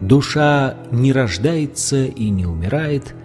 [0.00, 3.14] Душа не рождается и не умирает–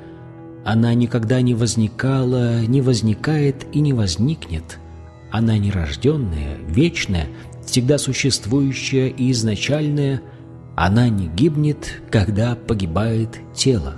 [0.67, 4.79] она никогда не возникала, не возникает и не возникнет.
[5.31, 7.27] Она нерожденная, вечная,
[7.65, 10.21] всегда существующая и изначальная.
[10.75, 13.93] Она не гибнет, когда погибает тело.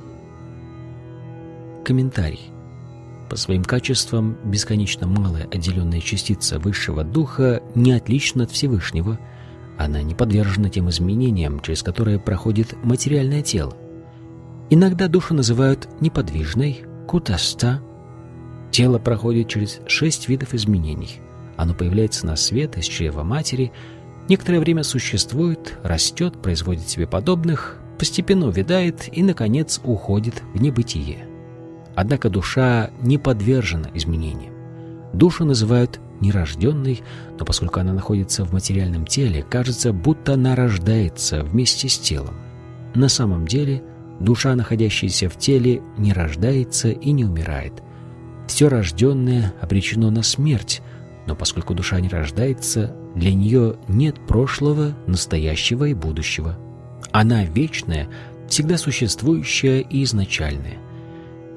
[1.83, 2.51] Комментарий.
[3.29, 9.19] По своим качествам бесконечно малая отделенная частица высшего духа не отлична от Всевышнего.
[9.77, 13.77] Она не подвержена тем изменениям, через которые проходит материальное тело.
[14.71, 17.81] Иногда душу называют неподвижной, кутаста.
[18.71, 21.21] Тело проходит через шесть видов изменений.
[21.55, 23.71] Оно появляется на свет из чрева матери,
[24.27, 31.28] некоторое время существует, растет, производит себе подобных, постепенно увядает и, наконец, уходит в небытие.
[32.01, 34.53] Однако душа не подвержена изменениям.
[35.11, 37.01] Душу называют нерожденной,
[37.37, 42.35] но поскольку она находится в материальном теле, кажется, будто она рождается вместе с телом.
[42.95, 43.83] На самом деле–
[44.19, 47.81] Душа, находящаяся в теле, не рождается и не умирает.
[48.47, 50.81] Все рожденное обречено на смерть,
[51.25, 56.57] но поскольку душа не рождается, для нее нет прошлого, настоящего и будущего.
[57.11, 58.09] Она вечная,
[58.47, 60.77] всегда существующая и изначальная.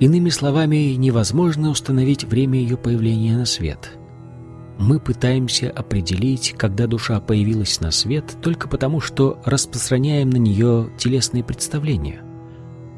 [0.01, 3.93] Иными словами, невозможно установить время ее появления на свет.
[4.79, 11.45] Мы пытаемся определить, когда душа появилась на свет, только потому, что распространяем на нее телесные
[11.45, 12.23] представления–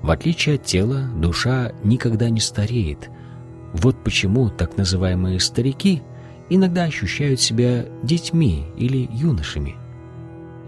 [0.05, 3.09] в отличие от тела, душа никогда не стареет.
[3.73, 6.03] Вот почему так называемые старики
[6.51, 9.77] иногда ощущают себя детьми или юношами.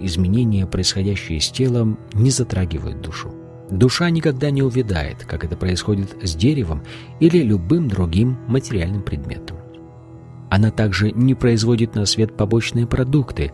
[0.01, 3.31] Изменения, происходящие с телом, не затрагивают душу.
[3.71, 6.83] Душа никогда не увядает, как это происходит с деревом
[7.19, 9.57] или любым другим материальным предметом.
[10.51, 13.53] Она также не производит на свет побочные продукты.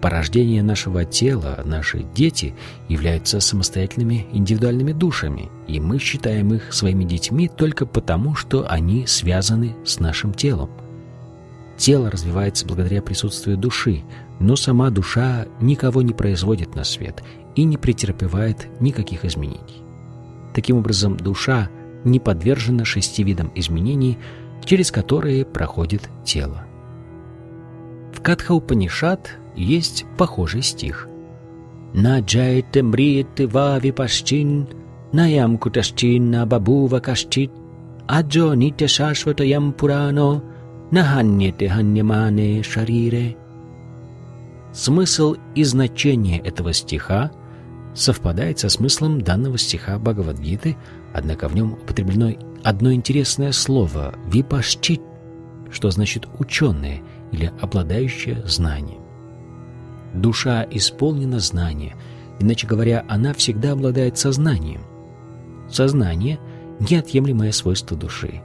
[0.00, 2.54] Порождение нашего тела, наши дети
[2.88, 9.76] являются самостоятельными индивидуальными душами, и мы считаем их своими детьми только потому, что они связаны
[9.84, 10.70] с нашим телом.
[11.76, 14.02] Тело развивается благодаря присутствию души,
[14.42, 17.22] но сама душа никого не производит на свет
[17.54, 19.82] и не претерпевает никаких изменений.
[20.52, 21.70] Таким образом, душа
[22.04, 24.18] не подвержена шести видам изменений,
[24.64, 26.64] через которые проходит тело.
[28.12, 31.08] В Катха-Упанишат есть похожий стих.
[31.94, 34.66] «На джайте мриете ва випашчин,
[35.12, 37.52] наям куташчин на бабува кашчит,
[38.08, 40.42] аджо нитя шашватаям пурано,
[40.90, 43.36] наханьете ханьямане шарире».
[44.72, 47.30] Смысл и значение этого стиха
[47.94, 50.76] совпадает со смыслом данного стиха Бхагавадгиты,
[51.12, 52.32] однако в нем употреблено
[52.64, 55.02] одно интересное слово «випашчит»,
[55.70, 57.02] что значит «ученые»
[57.32, 59.02] или «обладающие знанием».
[60.14, 61.94] Душа исполнена знания,
[62.40, 64.82] иначе говоря, она всегда обладает сознанием.
[65.70, 66.38] Сознание–
[66.80, 68.42] неотъемлемое свойство души.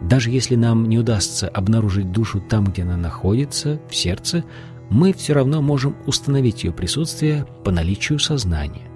[0.00, 4.44] Даже если нам не удастся обнаружить душу там, где она находится, в сердце–
[4.90, 8.88] мы все равно можем установить ее присутствие по наличию сознания.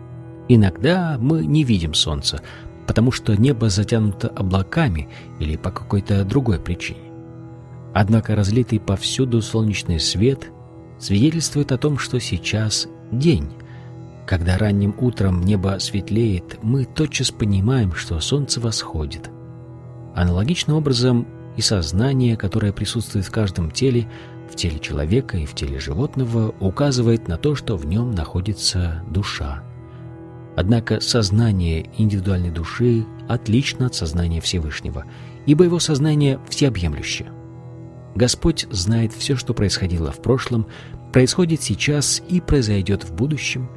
[0.49, 2.41] Иногда мы не видим Солнца,
[2.87, 7.11] потому что небо затянуто облаками или по какой-то другой причине.
[7.95, 10.51] Однако разлитый повсюду солнечный свет
[10.99, 13.51] свидетельствует о том, что сейчас день.
[14.27, 19.31] Когда ранним утром небо светлеет, мы тотчас понимаем, что солнце восходит.
[20.15, 21.27] Аналогичным образом
[21.57, 24.09] и сознание, которое присутствует в каждом теле,
[24.51, 29.63] в теле человека и в теле животного указывает на то, что в нем находится душа.
[30.57, 35.05] Однако сознание индивидуальной души отлично от сознания Всевышнего,
[35.47, 37.31] ибо его сознание всеобъемлющее.
[38.15, 40.67] Господь знает все, что происходило в прошлом,
[41.13, 43.69] происходит сейчас и произойдет в будущем.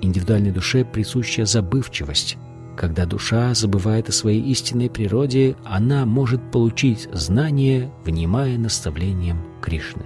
[0.00, 2.38] Индивидуальной душе присуща забывчивость,
[2.76, 10.02] когда душа забывает о своей истинной природе, она может получить знание, внимая наставлением Кришны.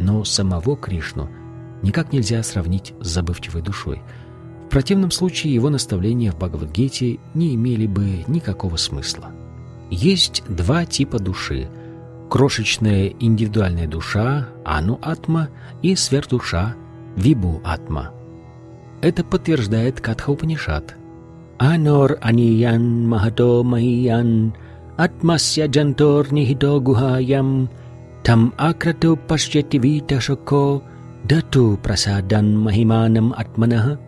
[0.00, 1.28] Но самого Кришну
[1.82, 4.00] никак нельзя сравнить с забывчивой душой.
[4.66, 9.32] В противном случае его наставления в Бхагавадгите не имели бы никакого смысла.
[9.90, 11.68] Есть два типа души–
[12.30, 15.48] крошечная индивидуальная душа– Ану-Атма
[15.82, 16.76] и сверхдуша–
[17.16, 18.12] Вибу-Атма.
[19.00, 20.94] Это подтверждает Катха-Упанишат–
[21.58, 24.54] Anor aniyan mahato mahiyan
[24.94, 27.66] atmasya jantor nihito guhayam
[28.28, 30.82] tam akrato pasyati vita shoko
[31.24, 33.98] дату прасадан махиманам атманаха.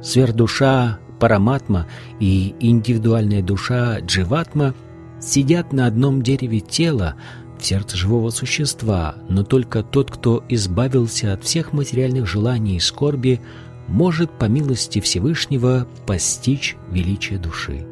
[0.00, 1.88] Сверхдуша Параматма
[2.20, 4.74] и индивидуальная душа Дживатма
[5.20, 7.16] сидят на одном дереве тела
[7.58, 13.40] в сердце живого существа, но только тот, кто избавился от всех материальных желаний и скорби,
[13.88, 17.84] может по милости Всевышнего постичь величие души.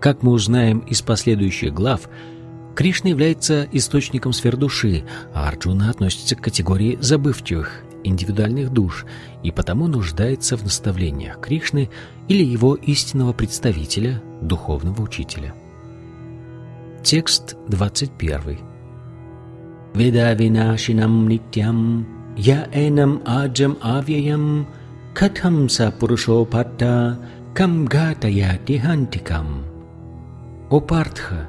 [0.00, 2.08] Как мы узнаем из последующих глав,
[2.74, 5.04] Кришна является источником сфер души,
[5.34, 9.04] а Арджуна относится к категории забывчивых, индивидуальных душ
[9.42, 11.90] и потому нуждается в наставлениях Кришны
[12.28, 15.54] или его истинного представителя, духовного учителя.
[17.02, 18.58] Текст 21.
[19.94, 22.06] Веда винашинам нитям,
[22.36, 24.66] я энам аджам авьям,
[25.14, 26.48] Катхам са пурушо
[27.54, 29.64] кам гатаяти хантикам.
[30.70, 31.48] О Партха,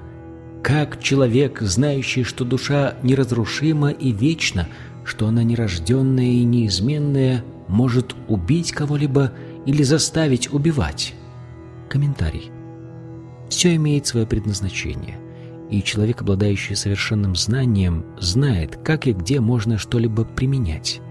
[0.64, 4.70] как человек, знающий, что душа неразрушима и вечна,
[5.04, 9.34] что она нерожденная и неизменная, может убить кого-либо
[9.66, 11.16] или заставить убивать?
[11.90, 12.50] Комментарий.
[13.50, 15.20] Все имеет свое предназначение,
[15.70, 21.02] и человек, обладающий совершенным знанием, знает, как и где можно что-либо применять.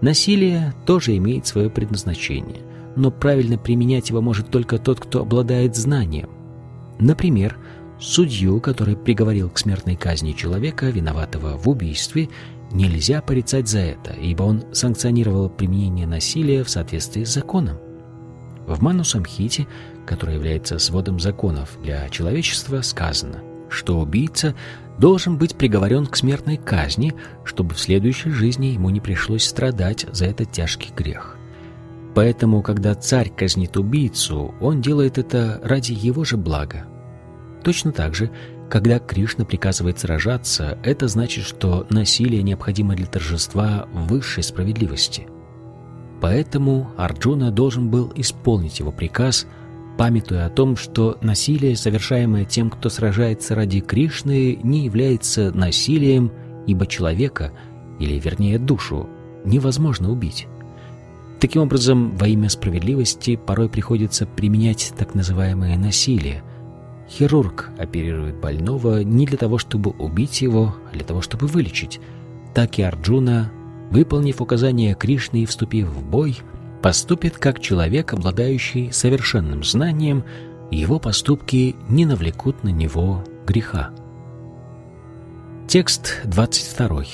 [0.00, 2.62] Насилие тоже имеет свое предназначение,
[2.96, 6.30] но правильно применять его может только тот, кто обладает знанием.
[6.98, 7.58] Например,
[8.02, 12.28] судью, который приговорил к смертной казни человека, виноватого в убийстве,
[12.72, 17.78] нельзя порицать за это, ибо он санкционировал применение насилия в соответствии с законом.
[18.66, 19.66] В Ману Самхите,
[20.06, 24.54] который является сводом законов для человечества, сказано, что убийца
[24.98, 27.14] должен быть приговорен к смертной казни,
[27.44, 31.36] чтобы в следующей жизни ему не пришлось страдать за этот тяжкий грех.
[32.14, 36.86] Поэтому, когда царь казнит убийцу, он делает это ради его же блага.
[37.62, 38.30] Точно так же,
[38.68, 45.26] Когда Кришна приказывает сражаться, это значит, что насилие необходимо для торжества высшей справедливости.
[46.22, 49.46] Поэтому Арджуна должен был исполнить его приказ,
[49.98, 56.32] памятуя о том, что насилие, совершаемое тем, кто сражается ради Кришны, не является насилием,
[56.66, 57.52] ибо человека,
[58.00, 59.06] или вернее душу,
[59.44, 60.46] невозможно убить.
[61.40, 66.42] Таким образом, во имя справедливости порой приходится применять так называемое насилие–
[67.12, 72.00] Хирург оперирует больного не для того, чтобы убить его, а для того, чтобы вылечить.
[72.54, 73.52] Так и Арджуна,
[73.90, 76.38] выполнив указания Кришны и вступив в бой,
[76.80, 80.24] поступит как человек, обладающий совершенным знанием,
[80.70, 83.90] его поступки не навлекут на него греха.
[85.68, 87.04] Текст 22.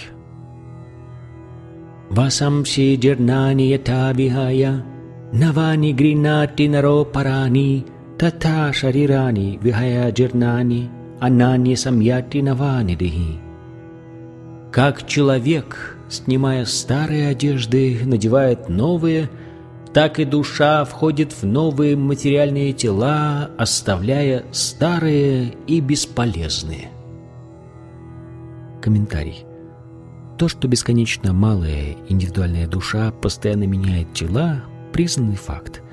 [2.10, 4.84] Васамси джернани ята вихая,
[5.32, 7.84] навани гринати наро парани–
[8.23, 10.81] तथा शरीरानि विहया जीर्णानि
[11.21, 13.39] अन्नानि самьяти наванидихи.
[14.71, 19.29] Как человек, снимая старые одежды, надевает новые,
[19.93, 26.89] так и душа входит в новые материальные тела, оставляя старые и бесполезные.
[28.81, 29.45] Комментарий.
[30.39, 35.83] То, что бесконечно малая индивидуальная душа постоянно меняет тела, признанный факт.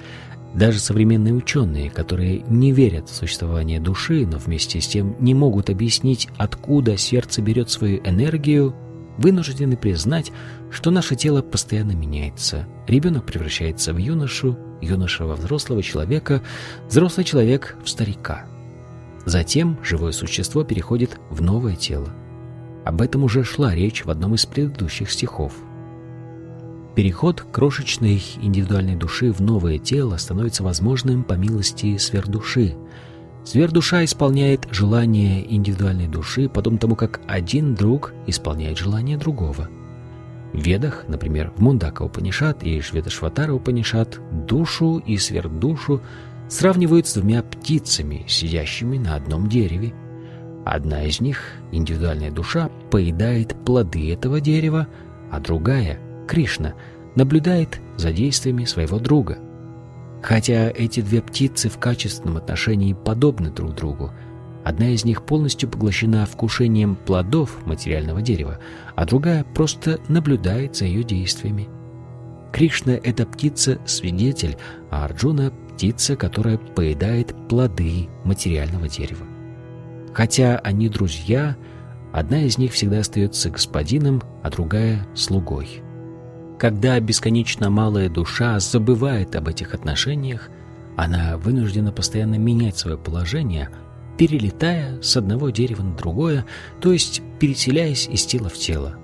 [0.55, 5.69] даже современные ученые, которые не верят в существование души, но вместе с тем не могут
[5.69, 8.73] объяснить, откуда сердце берет свою энергию,
[9.17, 10.31] вынуждены признать,
[10.71, 12.67] что наше тело постоянно меняется.
[12.87, 16.41] Ребенок превращается в юношу, юноша во взрослого человека,
[16.87, 18.45] взрослый человек в старика.
[19.25, 22.07] Затем живое существо переходит в новое тело.
[22.85, 25.53] Об этом уже шла речь в одном из предыдущих стихов.
[26.95, 32.75] Переход крошечной индивидуальной души в новое тело становится возможным по милости сверхдуши.
[33.43, 39.67] Сверхдуша исполняет желание индивидуальной души, подобно тому, как один друг исполняет желание другого.
[40.53, 44.17] В Ведах, например, в Мундака Упанишат и Шветашватара Упанишат,
[44.47, 46.01] душу и сверхдушу
[46.47, 49.93] сравнивают с двумя птицами, сидящими на одном дереве.
[50.65, 51.41] Одна из них,
[51.73, 54.87] индивидуальная душа, поедает плоды этого дерева,
[55.29, 56.73] а другая— Кришна
[57.15, 59.37] наблюдает за действиями своего друга.
[60.21, 64.11] Хотя эти две птицы в качественном отношении подобны друг другу,
[64.63, 68.59] одна из них полностью поглощена вкушением плодов материального дерева,
[68.95, 71.69] а другая просто наблюдает за ее действиями.
[72.51, 74.57] Кришна— это птица-свидетель,
[74.89, 79.25] а Арджуна— птица, которая поедает плоды материального дерева.
[80.13, 81.57] Хотя они друзья,
[82.13, 85.84] одна из них всегда остается господином, а другая— слугой.
[86.57, 90.49] Когда бесконечно малая душа забывает об этих отношениях,
[90.95, 93.69] она вынуждена постоянно менять свое положение,
[94.17, 96.45] перелетая с одного дерева на другое,
[96.79, 98.95] то есть переселяясь из тела в тело.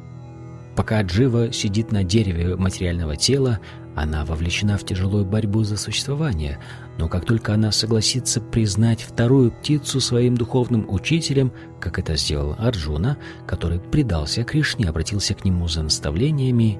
[0.78, 3.60] Пока Джива сидит на дереве материального тела,
[3.94, 6.60] она вовлечена в тяжелую борьбу за существование,
[6.98, 11.52] но как только она согласится признать вторую птицу своим духовным учителем,
[11.82, 16.80] как это сделал Арджуна, который предался Кришне, обратился к нему за наставлениями,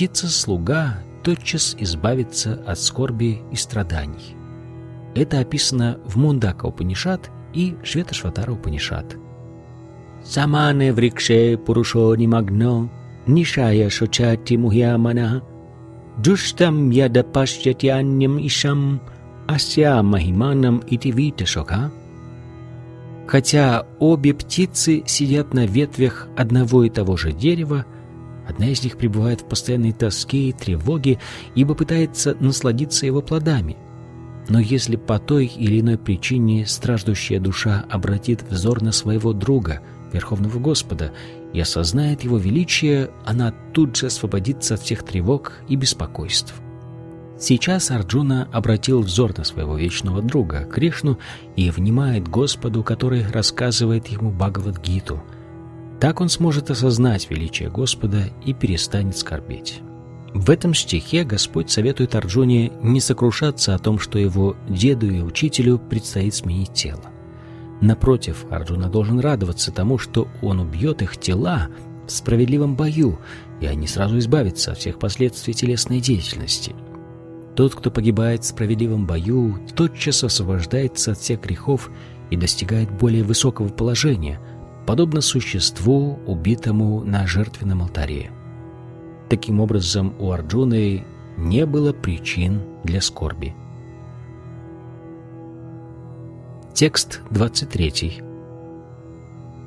[0.00, 4.34] птица-слуга тотчас избавится от скорби и страданий.
[5.14, 9.18] Это описано в Мундака Упанишат и Шветашватара Упанишат.
[10.24, 12.88] Самане врикше пурушо нимагно,
[13.26, 15.42] нишая шочати мухьямана,
[16.18, 19.02] джуштам яда пашчатяням ишам,
[19.46, 21.90] ася махиманам ити шока.
[23.26, 27.84] Хотя обе птицы сидят на ветвях одного и того же дерева,
[28.50, 31.20] Одна из них пребывает в постоянной тоске и тревоге,
[31.54, 33.76] ибо пытается насладиться его плодами.
[34.48, 39.80] Но если по той или иной причине страждущая душа обратит взор на своего друга,
[40.12, 41.12] Верховного Господа,
[41.52, 46.54] и осознает его величие, она тут же освободится от всех тревог и беспокойств.
[47.38, 51.18] Сейчас Арджуна обратил взор на своего вечного друга, Кришну,
[51.54, 55.22] и внимает Господу, который рассказывает ему Бхагавад-гиту–
[56.00, 59.82] так он сможет осознать величие Господа и перестанет скорбеть.
[60.32, 65.78] В этом стихе Господь советует Арджуне не сокрушаться о том, что его деду и учителю
[65.78, 67.02] предстоит сменить тело.
[67.80, 71.68] Напротив, Арджуна должен радоваться тому, что он убьет их тела
[72.06, 73.18] в справедливом бою,
[73.60, 76.74] и они сразу избавятся от всех последствий телесной деятельности.
[77.56, 81.90] Тот, кто погибает в справедливом бою, тотчас освобождается от всех грехов
[82.30, 84.40] и достигает более высокого положения–
[84.90, 88.32] подобно существу, убитому на жертвенном алтаре.
[89.28, 91.04] Таким образом, у Арджуны
[91.36, 93.54] не было причин для скорби.
[96.74, 98.20] Текст 23.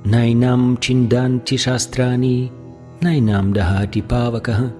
[0.03, 2.51] Найнам чинданти шастрани,
[2.99, 4.73] найнам дахати павакаха,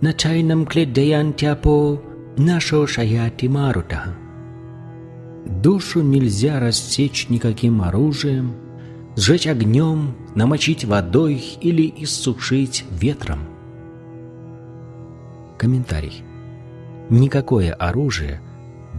[0.00, 2.02] начайнам кледдаянтяпо,
[2.36, 4.16] нашо шаяти марутаха.
[5.62, 8.65] Душу нельзя рассечь никаким оружием,
[9.16, 13.40] сжечь огнем, намочить водой или иссушить ветром.
[15.58, 16.22] Комментарий.
[17.08, 18.42] Никакое оружие,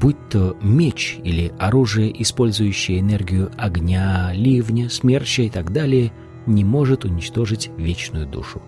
[0.02, 6.11] будь то меч или оружие, использующее энергию огня, ливня, смерча и так далее,
[6.48, 8.61] не может уничтожить вечную душу.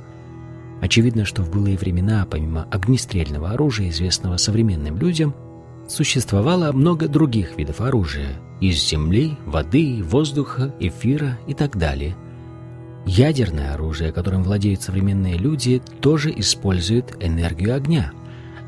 [0.81, 5.33] Очевидно, что в былые времена, помимо огнестрельного оружия, известного современным людям,
[5.89, 12.15] существовало много других видов оружия из земли, воды, воздуха, эфира и так далее.
[13.05, 18.11] Ядерное оружие, которым владеют современные люди, тоже использует энергию огня.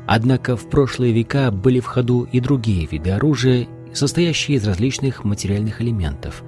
[0.06, 5.80] Однако в прошлые века были в ходу и другие виды оружия, состоящие из различных материальных
[5.80, 6.42] элементов.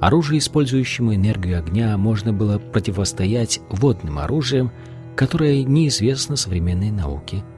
[0.00, 4.72] Оружие, использующему энергию огня, можно было противостоять водным оружиям,
[5.14, 7.44] которое неизвестно современной науке–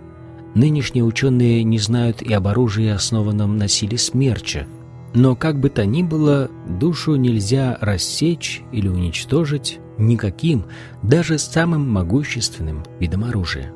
[0.54, 4.66] Нынешние ученые не знают и об оружии, основанном на силе смерча.
[5.14, 10.64] Но как бы то ни было, душу нельзя рассечь или уничтожить никаким,
[11.02, 13.72] даже самым могущественным видом оружия.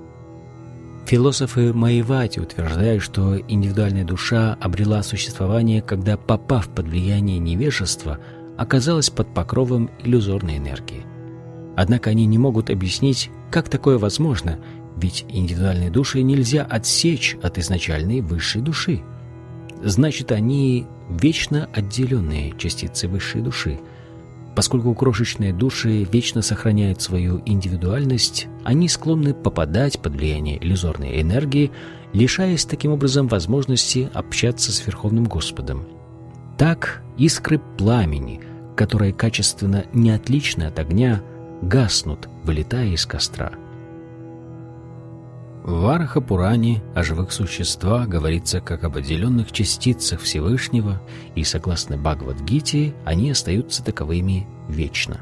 [1.06, 8.18] Философы Маевати утверждают, что индивидуальная душа обрела существование, когда, попав под влияние невежества,
[8.58, 11.04] оказалась под покровом иллюзорной энергии.
[11.76, 14.58] Однако они не могут объяснить, как такое возможно,
[14.96, 19.02] ведь индивидуальные души нельзя отсечь от изначальной высшей души.
[19.82, 23.78] Значит, они вечно отделенные частицы высшей души.
[24.54, 31.70] Поскольку крошечные души вечно сохраняют свою индивидуальность, они склонны попадать под влияние иллюзорной энергии,
[32.14, 35.86] лишаясь таким образом возможности общаться с Верховным Господом.
[36.56, 38.40] Так искры пламени,
[38.76, 41.20] которые качественно не отличны от огня,
[41.60, 43.52] гаснут, вылетая из костра–
[45.66, 51.02] в Варахапуране о живых существах говорится как об отделенных частицах Всевышнего,
[51.34, 55.20] и, согласно Бхагавадгите, они остаются таковыми вечно.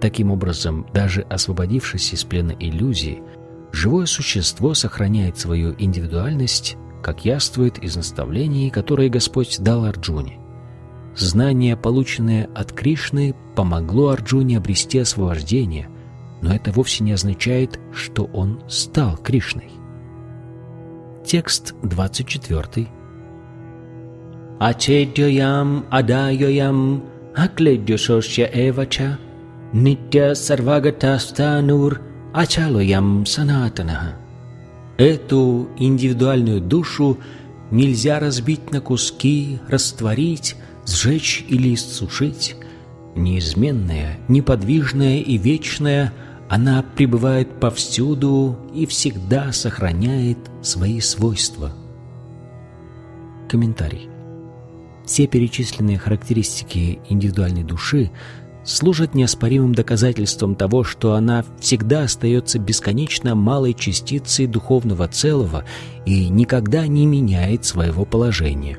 [0.00, 3.22] Таким образом, даже освободившись из плена иллюзии,
[3.70, 10.40] живое существо сохраняет свою индивидуальность, как яствует из наставлений, которые Господь дал Арджуне.
[11.14, 15.88] Знание, полученное от Кришны, помогло Арджуне обрести освобождение,
[16.44, 19.70] но это вовсе не означает, что он стал Кришной.
[21.24, 22.86] Текст 24.
[24.60, 27.02] Ачедьоям адайоям
[27.34, 29.18] акледьошошья эвача
[29.72, 32.02] нитя сарвагатастанур
[32.34, 34.16] ачалоям санатанаха.
[34.98, 37.18] Эту индивидуальную душу
[37.70, 42.54] нельзя разбить на куски, растворить, сжечь или иссушить.
[43.16, 46.12] Неизменная, неподвижная и вечная–
[46.48, 51.72] она пребывает повсюду и всегда сохраняет свои свойства.
[53.48, 54.08] Комментарий.
[55.04, 58.10] Все перечисленные характеристики индивидуальной души
[58.64, 65.64] служат неоспоримым доказательством того, что она всегда остается бесконечно малой частицей духовного целого
[66.06, 68.78] и никогда не меняет своего положения.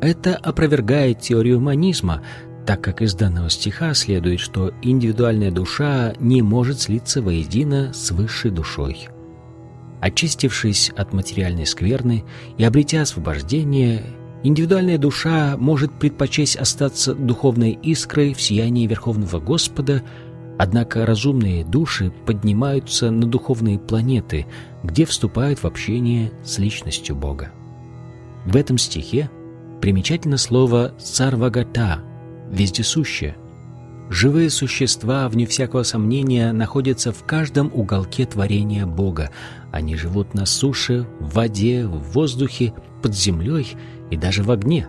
[0.00, 2.22] Это опровергает теорию манизма,
[2.66, 8.50] так как из данного стиха следует, что индивидуальная душа не может слиться воедино с высшей
[8.50, 9.08] душой.
[10.00, 12.24] Очистившись от материальной скверны
[12.56, 14.02] и обретя освобождение,
[14.42, 20.02] индивидуальная душа может предпочесть остаться духовной искрой в сиянии Верховного Господа,
[20.58, 24.46] однако разумные души поднимаются на духовные планеты,
[24.82, 27.50] где вступают в общение с личностью Бога.
[28.46, 29.30] В этом стихе
[29.82, 32.00] примечательно слово «сарвагата»,
[32.50, 33.36] вездесущее.
[34.10, 39.30] Живые существа, вне всякого сомнения, находятся в каждом уголке творения Бога.
[39.70, 43.76] Они живут на суше, в воде, в воздухе, под землей
[44.10, 44.88] и даже в огне.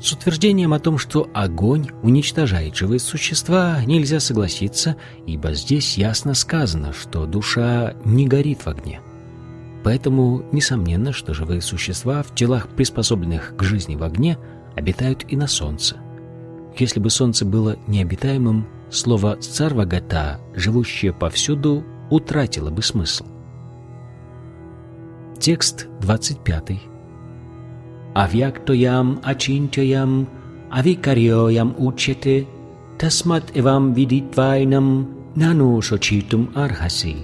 [0.00, 6.92] С утверждением о том, что огонь уничтожает живые существа, нельзя согласиться, ибо здесь ясно сказано,
[6.92, 9.00] что душа не горит в огне.
[9.82, 14.38] Поэтому несомненно, что живые существа в телах, приспособленных к жизни в огне,
[14.76, 15.96] обитают и на солнце.
[16.76, 23.24] Если бы солнце было необитаемым, слово «сарвагата», живущее повсюду, утратило бы смысл.
[25.38, 26.80] Текст 25.
[28.14, 30.28] Авьяктоям ачинтоям
[30.70, 32.46] авикарьоям учете
[32.98, 37.16] тасмат эвам видитвайнам нану шочитум архаси.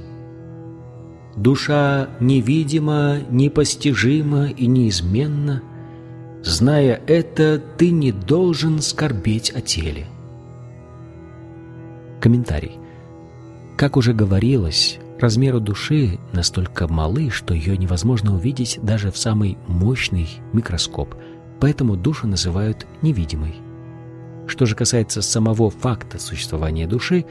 [1.37, 5.63] Душа невидима, непостижима и неизменна–
[6.43, 10.07] Зная это, ты не должен скорбеть о теле.
[12.21, 12.79] Комментарий.
[13.77, 20.29] Как уже говорилось, размеры души настолько малы, что ее невозможно увидеть даже в самый мощный
[20.53, 21.15] микроскоп,
[21.61, 23.55] поэтому душу называют невидимой.
[24.47, 27.27] Что же касается самого факта существования души,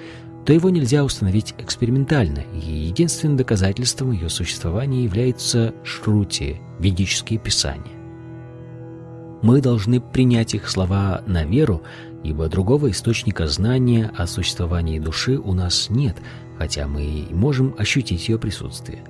[0.46, 7.99] то его нельзя установить экспериментально, и единственным доказательством ее существования являются шрути, ведические писания.
[9.42, 11.84] Мы должны принять их слова на веру,
[12.24, 16.18] ибо другого источника знания о существовании души у нас нет,
[16.58, 19.04] хотя мы можем ощутить ее присутствие.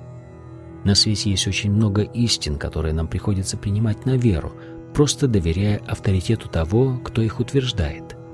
[0.84, 4.52] На свете есть очень много истин, которые нам приходится принимать на веру,
[4.94, 8.16] просто доверяя авторитету того, кто их утверждает–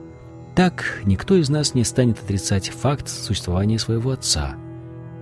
[0.57, 4.57] так, никто из нас не станет отрицать факт существования своего отца.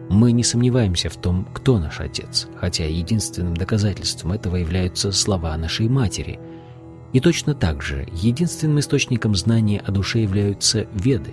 [0.09, 5.89] Мы не сомневаемся в том, кто наш отец, хотя единственным доказательством этого являются слова нашей
[5.89, 6.39] матери.
[7.15, 11.31] И точно так же единственным источником знания о душе являются веды.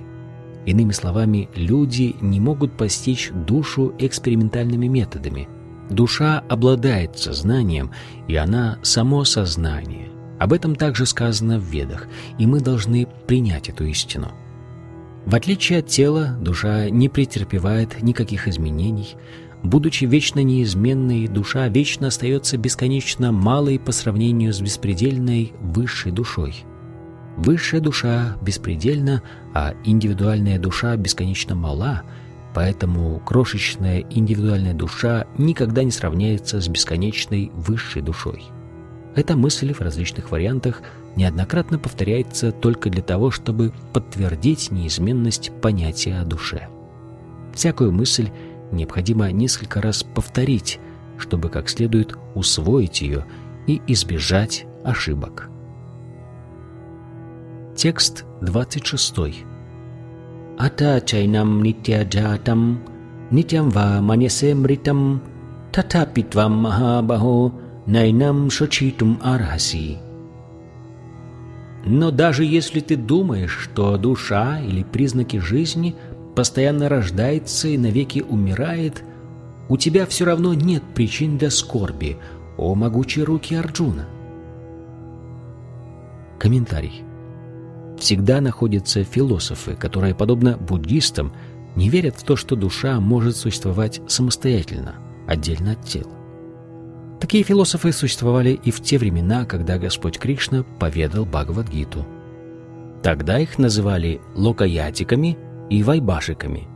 [0.65, 5.49] Иными словами, люди не могут постичь душу экспериментальными методами.
[5.89, 7.91] Душа обладает сознанием,
[8.27, 10.09] и она само сознание.
[10.39, 14.31] Об этом также сказано в Ведах, и мы должны принять эту истину.
[15.25, 19.15] В отличие от тела, душа не претерпевает никаких изменений.
[19.63, 26.65] Будучи вечно неизменной, душа вечно остается бесконечно малой по сравнению с беспредельной высшей душой.
[27.37, 29.21] Высшая душа беспредельна,
[29.53, 32.01] а индивидуальная душа бесконечно мала,
[32.53, 38.43] поэтому крошечная индивидуальная душа никогда не сравняется с бесконечной высшей душой.
[39.15, 40.81] Эта мысль в различных вариантах
[41.15, 46.67] неоднократно повторяется только для того, чтобы подтвердить неизменность понятия о душе.
[47.53, 48.29] Всякую мысль
[48.71, 50.79] необходимо несколько раз повторить,
[51.17, 53.25] чтобы как следует усвоить ее
[53.67, 55.49] и избежать ошибок.
[57.75, 59.45] Текст 26.
[60.57, 62.79] Ата чайнам нитя джатам,
[63.31, 65.21] нитям ва маньясе мритам,
[65.71, 67.53] татапитвам махабахо,
[67.85, 69.97] найнам шочитум архаси.
[71.85, 75.95] Но даже если ты думаешь, что душа или признаки жизни
[76.35, 79.03] постоянно рождается и навеки умирает,
[79.69, 82.17] у тебя все равно нет причин для скорби,
[82.57, 84.07] о могучие руки Арджуна.
[86.39, 87.03] Комментарий.
[87.97, 91.33] Всегда находятся философы, которые, подобно буддистам,
[91.75, 94.95] не верят в то, что душа может существовать самостоятельно,
[95.27, 96.11] отдельно от тела.
[97.19, 102.05] Такие философы существовали и в те времена, когда Господь Кришна поведал Бхагавадгиту.
[103.03, 105.37] Тогда их называли локаятиками
[105.71, 106.67] и вайбашиками.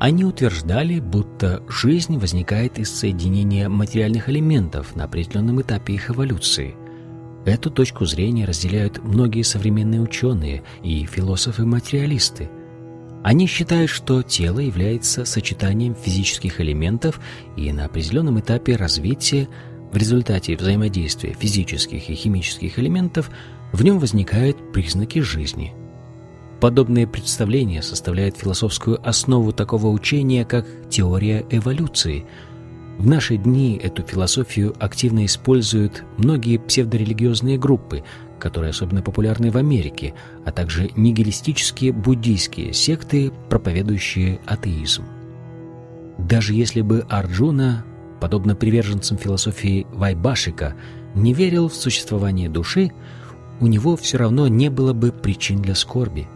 [0.00, 6.74] Они утверждали, будто жизнь возникает из соединения материальных элементов на определенном этапе их эволюции.
[7.46, 12.50] Эту точку зрения разделяют многие современные ученые и философы-материалисты–
[13.22, 17.20] они считают, что тело является сочетанием физических элементов
[17.56, 19.48] и на определенном этапе развития
[19.92, 23.30] в результате взаимодействия физических и химических элементов
[23.72, 25.72] в нем возникают признаки жизни.
[26.62, 32.24] Подобные представления составляют философскую основу такого учения, как теория эволюции.
[32.98, 38.04] В наши дни эту философию активно используют многие псевдорелигиозные группы,
[38.38, 40.14] которые особенно популярны в Америке,
[40.44, 45.02] а также нигилистические буддийские секты, проповедующие атеизм.
[46.16, 47.84] Даже если бы Арджуна,
[48.20, 50.76] подобно приверженцам философии Вайбашика,
[51.16, 52.92] не верил в существование души,
[53.58, 56.28] у него все равно не было бы причин для скорби.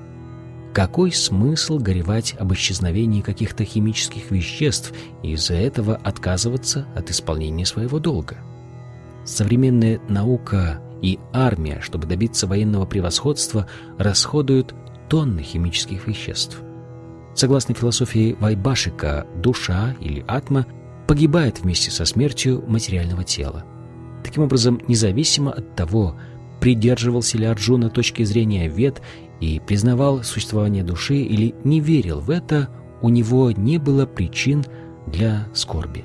[0.76, 4.92] Какой смысл горевать об исчезновении каких-то химических веществ
[5.22, 8.36] и из-за этого отказываться от исполнения своего долга?
[9.24, 13.66] Современная наука и армия, чтобы добиться военного превосходства,
[13.96, 14.74] расходуют
[15.08, 16.58] тонны химических веществ.
[17.34, 20.66] Согласно философии Вайбашика, душа или атма
[21.08, 23.64] погибает вместе со смертью материального тела.
[24.22, 26.16] Таким образом, независимо от того,
[26.60, 29.00] придерживался ли Арджуна точки зрения вед
[29.40, 32.68] и признавал существование души или не верил в это,
[33.02, 34.64] у него не было причин
[35.06, 36.04] для скорби.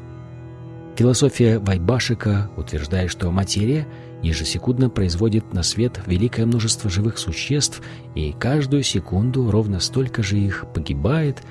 [0.95, 3.87] Философия Вайбашика утверждает, что материя–
[4.21, 7.81] ежесекундно производит на свет великое множество живых существ,
[8.15, 11.41] и каждую секунду ровно столько же их погибает,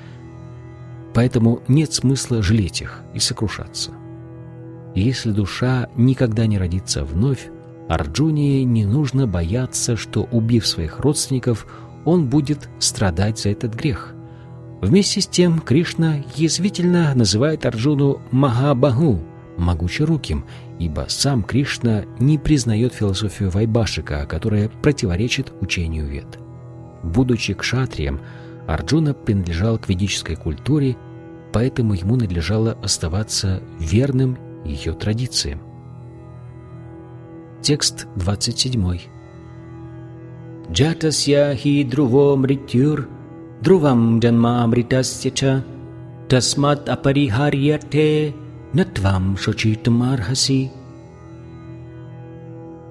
[1.13, 3.91] поэтому нет смысла жалеть их и сокрушаться.
[4.95, 7.49] Если душа никогда не родится вновь,
[7.91, 11.67] Арджуне не нужно бояться, что, убив своих родственников,
[12.05, 14.13] он будет страдать за этот грех.
[14.79, 19.19] Вместе с тем Кришна язвительно называет Арджуну Махабаху,
[19.57, 20.45] могучеруким,
[20.79, 26.39] ибо сам Кришна не признает философию Вайбашика, которая противоречит учению Вед.
[27.03, 28.21] Будучи кшатрием,
[28.67, 30.95] Арджуна принадлежал к ведической культуре,
[31.51, 35.70] поэтому ему надлежало оставаться верным ее традициям.
[37.61, 38.99] Текст 27.
[40.71, 43.07] Джатасья хи друво мритюр,
[43.61, 45.63] друвам джанмамритасья ча,
[46.27, 48.33] тасмат апарихарьяте,
[48.73, 50.71] натвам шочитамархаси.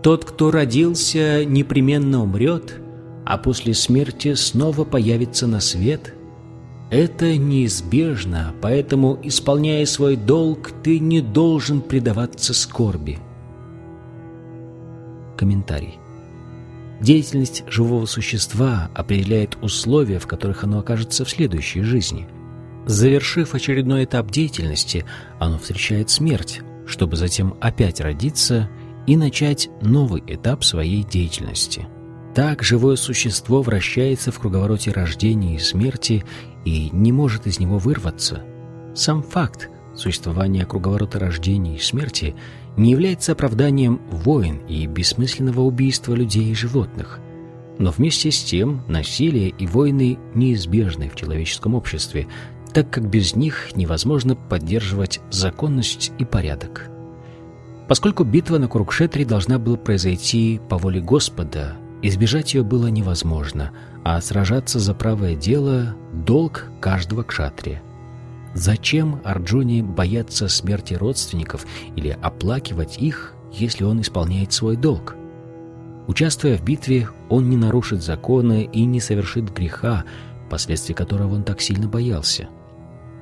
[0.05, 2.81] Тот, кто родился, непременно умрет,
[3.27, 6.15] а после смерти снова появится на свет.
[6.93, 13.19] Это неизбежно, поэтому, исполняя свой долг, ты не должен предаваться скорби.
[15.41, 15.99] Комментарий.
[17.01, 22.29] Деятельность живого существа определяет условия, в которых оно окажется в следующей жизни.
[22.85, 25.07] Завершив очередной этап деятельности,
[25.39, 28.69] оно встречает смерть, чтобы затем опять родиться
[29.07, 31.87] и начать новый этап своей деятельности.
[32.35, 36.23] Так живое существо вращается в круговороте рождения и смерти
[36.67, 38.43] и не может из него вырваться.
[38.95, 42.35] Сам факт существования круговорота рождения и смерти
[42.77, 47.21] не является оправданием войн и бессмысленного убийства людей и животных.
[47.79, 52.27] Но вместе с тем насилие и войны неизбежны в человеческом обществе,
[52.73, 56.91] так как без них невозможно поддерживать законность и порядок.
[57.89, 63.73] Поскольку битва на Курукшетре должна была произойти по воле Господа, избежать ее было невозможно,
[64.05, 67.83] а сражаться за правое дело– долг каждого кшатрия.
[68.55, 71.67] Зачем Арджуне бояться смерти родственников
[71.97, 75.17] или оплакивать их, если он исполняет свой долг?
[76.09, 80.05] Участвуя в битве, он не нарушит закона и не совершит греха,
[80.51, 82.49] последствий которого он так сильно боялся–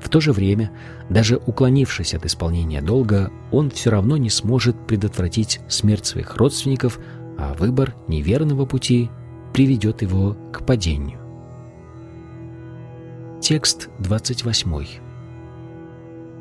[0.01, 0.71] в то же время,
[1.11, 6.99] даже уклонившись от исполнения долга, он все равно не сможет предотвратить смерть своих родственников,
[7.37, 9.11] а выбор неверного пути
[9.53, 11.21] приведет его к падению.
[13.41, 15.08] Текст 28.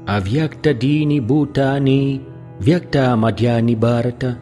[0.08, 2.22] Авьякта дини бутани,
[2.62, 4.38] вьякта мадьяни барата,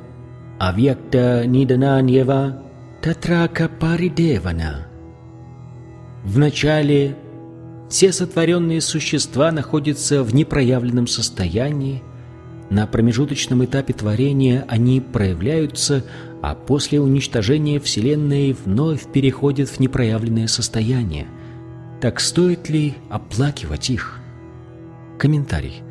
[0.60, 2.62] авьякта нидананьева,
[3.02, 4.86] татрака паридевана.
[6.24, 7.16] Вначале
[7.90, 12.04] все сотворенные существа находятся в непроявленном состоянии,
[12.70, 16.04] на промежуточном этапе творения они проявляются,
[16.44, 21.26] а после уничтожения Вселенной вновь переходят в непроявленное состояние.
[22.02, 24.20] Так стоит ли оплакивать их?
[25.18, 25.82] Комментарий.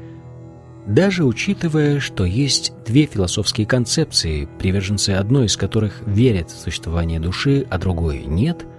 [0.87, 7.67] Даже учитывая, что есть две философские концепции, приверженцы одной из которых верят в существование души,
[7.71, 8.67] а другой нет–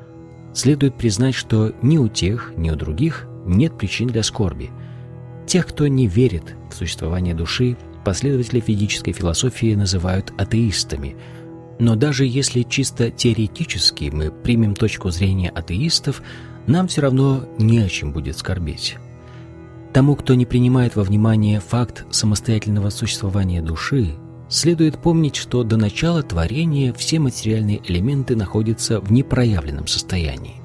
[0.55, 4.71] следует признать, что ни у тех, ни у других нет причин для скорби.
[5.45, 11.15] Тех, кто не верит в существование души, последователи физической философии называют атеистами.
[11.77, 16.21] Но даже если чисто теоретически мы примем точку зрения атеистов,
[16.67, 18.95] нам все равно не о чем будет скорбеть.
[19.95, 24.15] Тому, кто не принимает во внимание факт самостоятельного существования души,
[24.49, 30.61] Следует помнить, что до начала творения все материальные элементы находятся в непроявленном состоянии.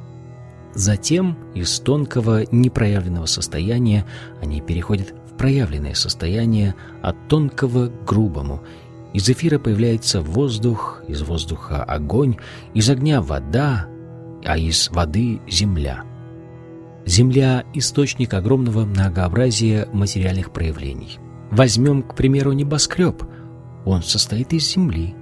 [0.74, 4.04] Затем из тонкого непроявленного состояния
[4.42, 8.62] они переходят в проявленное состояние от тонкого к грубому.
[9.14, 12.36] Из эфира появляется воздух, из воздуха огонь,
[12.74, 13.86] из огня вода,
[14.44, 16.04] а из воды земля.
[17.10, 21.18] Земля– источник огромного многообразия материальных проявлений.
[21.50, 23.24] Возьмем, к примеру, небоскреб–
[23.84, 25.16] он состоит из земли.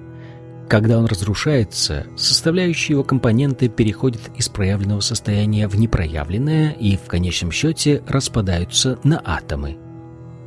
[0.69, 7.53] Когда он разрушается, составляющие его компоненты переходят из проявленного состояния в непроявленное и в конечном
[7.53, 9.79] счете распадаются на атомы.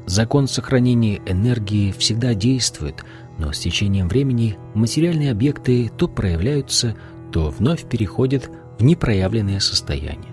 [0.06, 3.04] Закон сохранения энергии всегда действует,
[3.40, 6.96] но с течением времени материальные объекты то проявляются,
[7.34, 10.31] то вновь переходят в непроявленное состояние.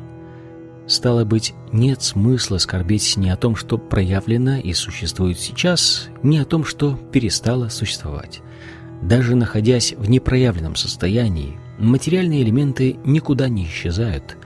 [0.89, 6.47] Стало быть, нет смысла скорбеть ни о том, что проявлено и существует сейчас, ни о
[6.47, 8.41] том, что перестало существовать.
[9.03, 14.39] Даже находясь в непроявленном состоянии, материальные элементы никуда не исчезают.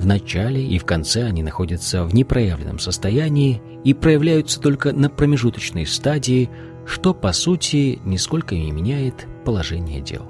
[0.00, 5.86] В начале и в конце они находятся в непроявленном состоянии и проявляются только на промежуточной
[5.86, 6.50] стадии,
[6.86, 10.26] что, по сути, нисколько не меняет положение дел.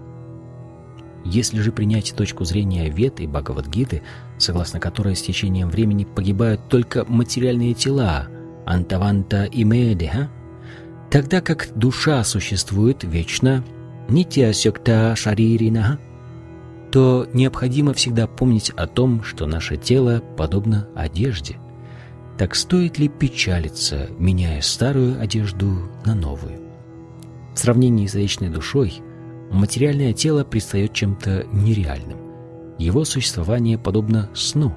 [1.24, 4.02] Если же принять точку зрения Вет и Бхагавадгиты,
[4.38, 8.28] согласно которой с течением времени погибают только материальные тела,
[8.66, 10.30] антаванта и медиха,
[11.10, 13.64] тогда как душа существует вечно,
[14.08, 15.98] нитясёкта шаририна,
[16.90, 21.56] то необходимо всегда помнить о том, что наше тело подобно одежде.
[22.38, 26.60] Так стоит ли печалиться, меняя старую одежду на новую?
[27.54, 28.94] В сравнении с вечной душой–
[29.50, 32.23] материальное тело предстает чем-то нереальным.
[32.78, 34.74] Его существование подобно сну,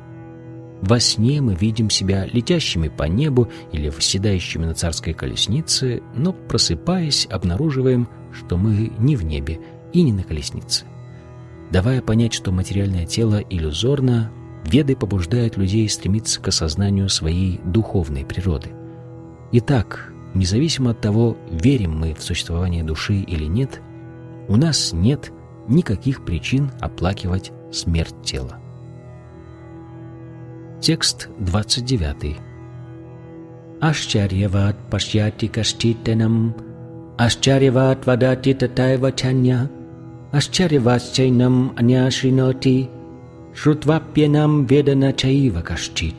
[0.81, 7.27] Во сне мы видим себя летящими по небу или восседающими на царской колеснице, но, просыпаясь,
[7.31, 9.59] обнаруживаем, что мы не в небе
[9.91, 10.85] и не на колеснице.
[11.71, 14.31] Давая понять, что материальное тело иллюзорно,
[14.63, 18.71] Веды побуждают людей стремиться к осознанию своей духовной природы.
[19.53, 23.81] Итак, независимо от того, верим мы в существование души или нет,
[24.49, 25.31] у нас нет
[25.69, 28.57] никаких причин оплакивать смерть тела.
[30.81, 32.37] Текст 29.
[33.81, 36.55] Ашчарьяват пашьяти каштитанам,
[37.17, 39.69] ашчарьяват вадати татайва чанья,
[40.31, 42.89] ашчарьяват чайнам аняшриноти,
[43.53, 46.15] шрутвапьянам ведана чаива кашчит.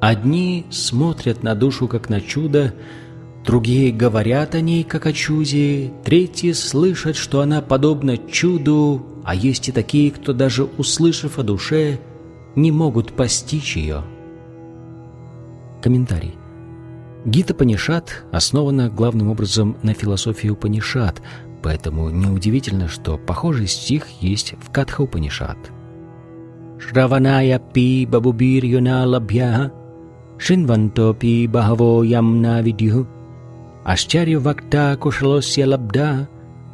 [0.00, 2.74] Одни смотрят на душу как на чудо,
[3.44, 9.68] Другие говорят о ней, как о чуде, третьи слышат, что она подобна чуду, а есть
[9.68, 11.98] и такие, кто даже услышав о душе,
[12.54, 14.04] не могут постичь ее.
[15.82, 16.34] Комментарий.
[17.24, 21.20] Гита Панишат основана главным образом на философии Упанишат,
[21.62, 25.58] поэтому неудивительно, что похожий стих есть в Катха Упанишат.
[26.78, 29.72] Шраваная пи бабубир юна лабья,
[30.38, 33.06] шинванто пи бахаво ямна видюху,
[33.84, 36.28] Ашчарья вакта кушалосья лабда,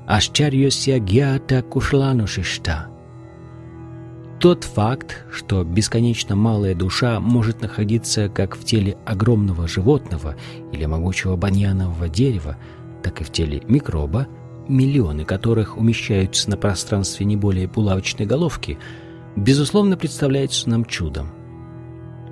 [0.07, 2.89] ашчарьосья гьята кушланушишта.
[4.39, 10.37] Тот факт, что бесконечно малая душа может находиться как в теле огромного животного
[10.71, 12.59] или могучего баньянового дерева,
[13.03, 14.29] так и в теле микроба,
[14.69, 18.79] миллионы которых умещаются на пространстве не более булавочной головки,
[19.35, 21.38] безусловно представляется нам чудом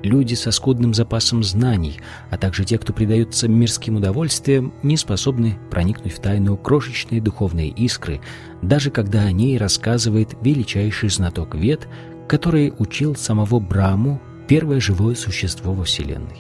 [0.07, 2.01] люди со скудным запасом знаний,
[2.31, 8.21] а также те, кто предается мирским удовольствиям, не способны проникнуть в тайну крошечной духовной искры,
[8.63, 11.89] даже когда о ней рассказывает величайший знаток вет,
[12.29, 16.39] который учил самого Браму, первое живое существо во Вселенной.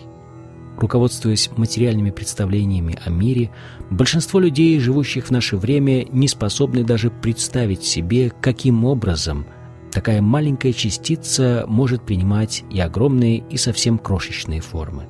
[0.78, 3.50] Руководствуясь материальными представлениями о мире,
[3.90, 9.46] большинство людей, живущих в наше время, не способны даже представить себе, каким образом–
[9.96, 15.04] такая маленькая частица может принимать и огромные, и совсем крошечные формы.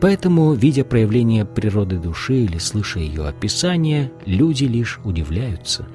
[0.00, 5.86] Поэтому, видя проявление природы души или слыша ее описание, люди лишь удивляются.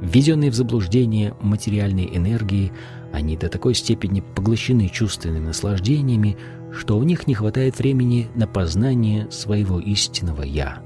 [0.00, 2.72] Введенные в заблуждение материальной энергии,
[3.12, 6.36] они до такой степени поглощены чувственными наслаждениями,
[6.76, 10.82] что у них не хватает времени на познание своего истинного «я».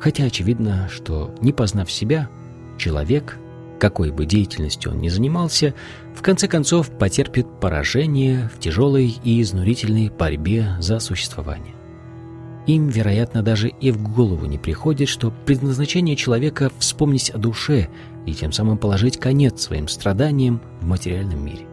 [0.00, 2.28] Хотя очевидно, что, не познав себя,
[2.78, 3.38] человек–
[3.80, 5.74] какой бы деятельностью он ни занимался,
[6.14, 11.74] в конце концов потерпит поражение в тяжелой и изнурительной борьбе за существование.
[12.66, 17.88] Им, вероятно, даже и в голову не приходит, что предназначение человека вспомнить о душе
[18.26, 21.69] и тем самым положить конец своим страданиям в материальном мире.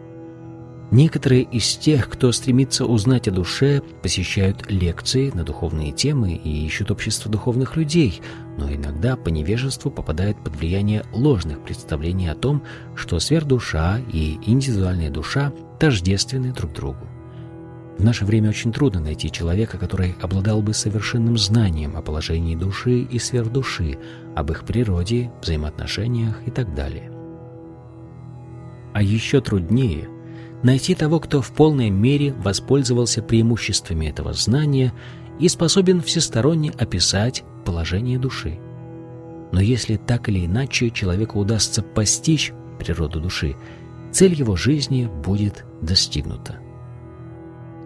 [0.89, 6.91] Некоторые из тех, кто стремится узнать о душе, посещают лекции на духовные темы и ищут
[6.91, 8.21] общество духовных людей,
[8.57, 12.63] но иногда по невежеству попадают под влияние ложных представлений о том,
[12.95, 17.05] что сверхдуша и индивидуальная душа тождественны друг другу.
[17.97, 22.99] В наше время очень трудно найти человека, который обладал бы совершенным знанием о положении души
[22.99, 23.97] и сверхдуши,
[24.35, 27.11] об их природе, взаимоотношениях и так далее.
[28.93, 30.07] А еще труднее–
[30.63, 34.93] найти того, кто в полной мере воспользовался преимуществами этого знания
[35.39, 38.59] и способен всесторонне описать положение души.
[39.51, 43.55] Но если так или иначе человеку удастся постичь природу души,
[44.11, 46.57] цель его жизни будет достигнута.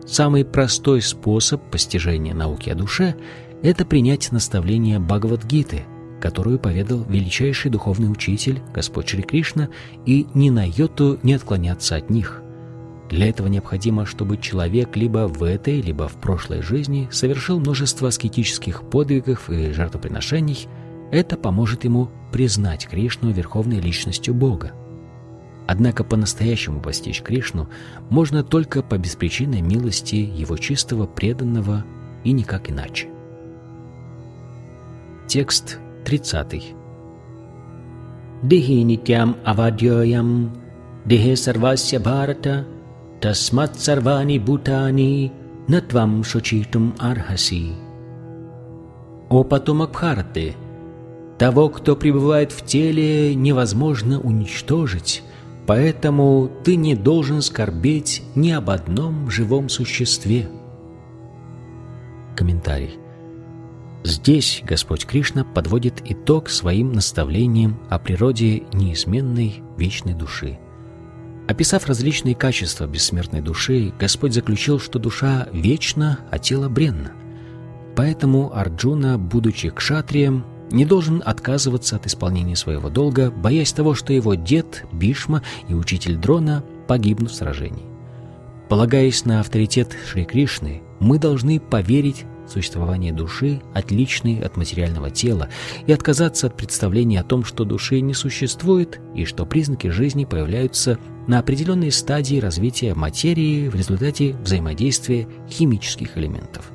[0.06, 3.16] Самый простой способ постижения науки о душе–
[3.64, 5.84] это принять наставление Бхагавадгиты,
[6.20, 9.70] которую поведал величайший духовный учитель, Господь Шри Кришна,
[10.06, 12.42] и ни на йоту не отклоняться от них–
[13.12, 18.84] для этого необходимо, чтобы человек либо в этой, либо в прошлой жизни совершил множество аскетических
[18.84, 20.68] подвигов и жертвоприношений.
[21.12, 24.72] Это поможет ему признать Кришну верховной личностью Бога.
[25.68, 27.68] Однако по-настоящему постичь Кришну
[28.10, 31.84] можно только по беспричинной милости Его чистого преданного
[32.24, 33.10] и никак иначе.
[35.28, 36.76] Текст 30.
[38.44, 40.56] Дихи нитям авадьоям,
[41.04, 42.66] дихе сарвасya бхарата,
[43.22, 45.32] Тасмат сарвани бутани
[45.68, 47.74] натвам шучитум архаси.
[49.30, 50.56] О потомок Бхараты,
[51.38, 55.22] того, кто пребывает в теле, невозможно уничтожить,
[55.68, 60.50] поэтому ты не должен скорбеть ни об одном живом существе.
[62.36, 62.98] Комментарий.
[64.04, 70.58] Здесь Господь Кришна подводит итог своим наставлениям о природе неизменной вечной души–
[71.48, 77.12] Описав различные качества бессмертной души, Господь заключил, что душа вечна, а тело бренно.
[77.96, 84.36] Поэтому Арджуна, будучи кшатрием, не должен отказываться от исполнения своего долга, боясь того, что его
[84.36, 87.86] дед Бишма и учитель Дрона погибнут в сражении.
[88.70, 95.50] Полагаясь на авторитет Шри Кришны, мы должны поверить в существование души, отличной от материального тела,
[95.88, 100.98] и отказаться от представления о том, что души не существует и что признаки жизни появляются
[101.28, 106.72] на определенной стадии развития материи в результате взаимодействия химических элементов.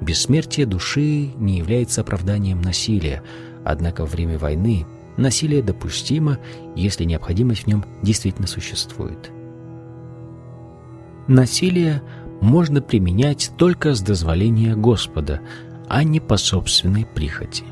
[0.00, 3.22] Бессмертие души не является оправданием насилия,
[3.64, 4.84] однако во время войны
[5.16, 6.38] насилие допустимо,
[6.74, 9.30] если необходимость в нем действительно существует.
[11.28, 12.02] Насилие
[12.40, 15.40] можно применять только с дозволения Господа,
[15.88, 17.64] а не по собственной прихоти.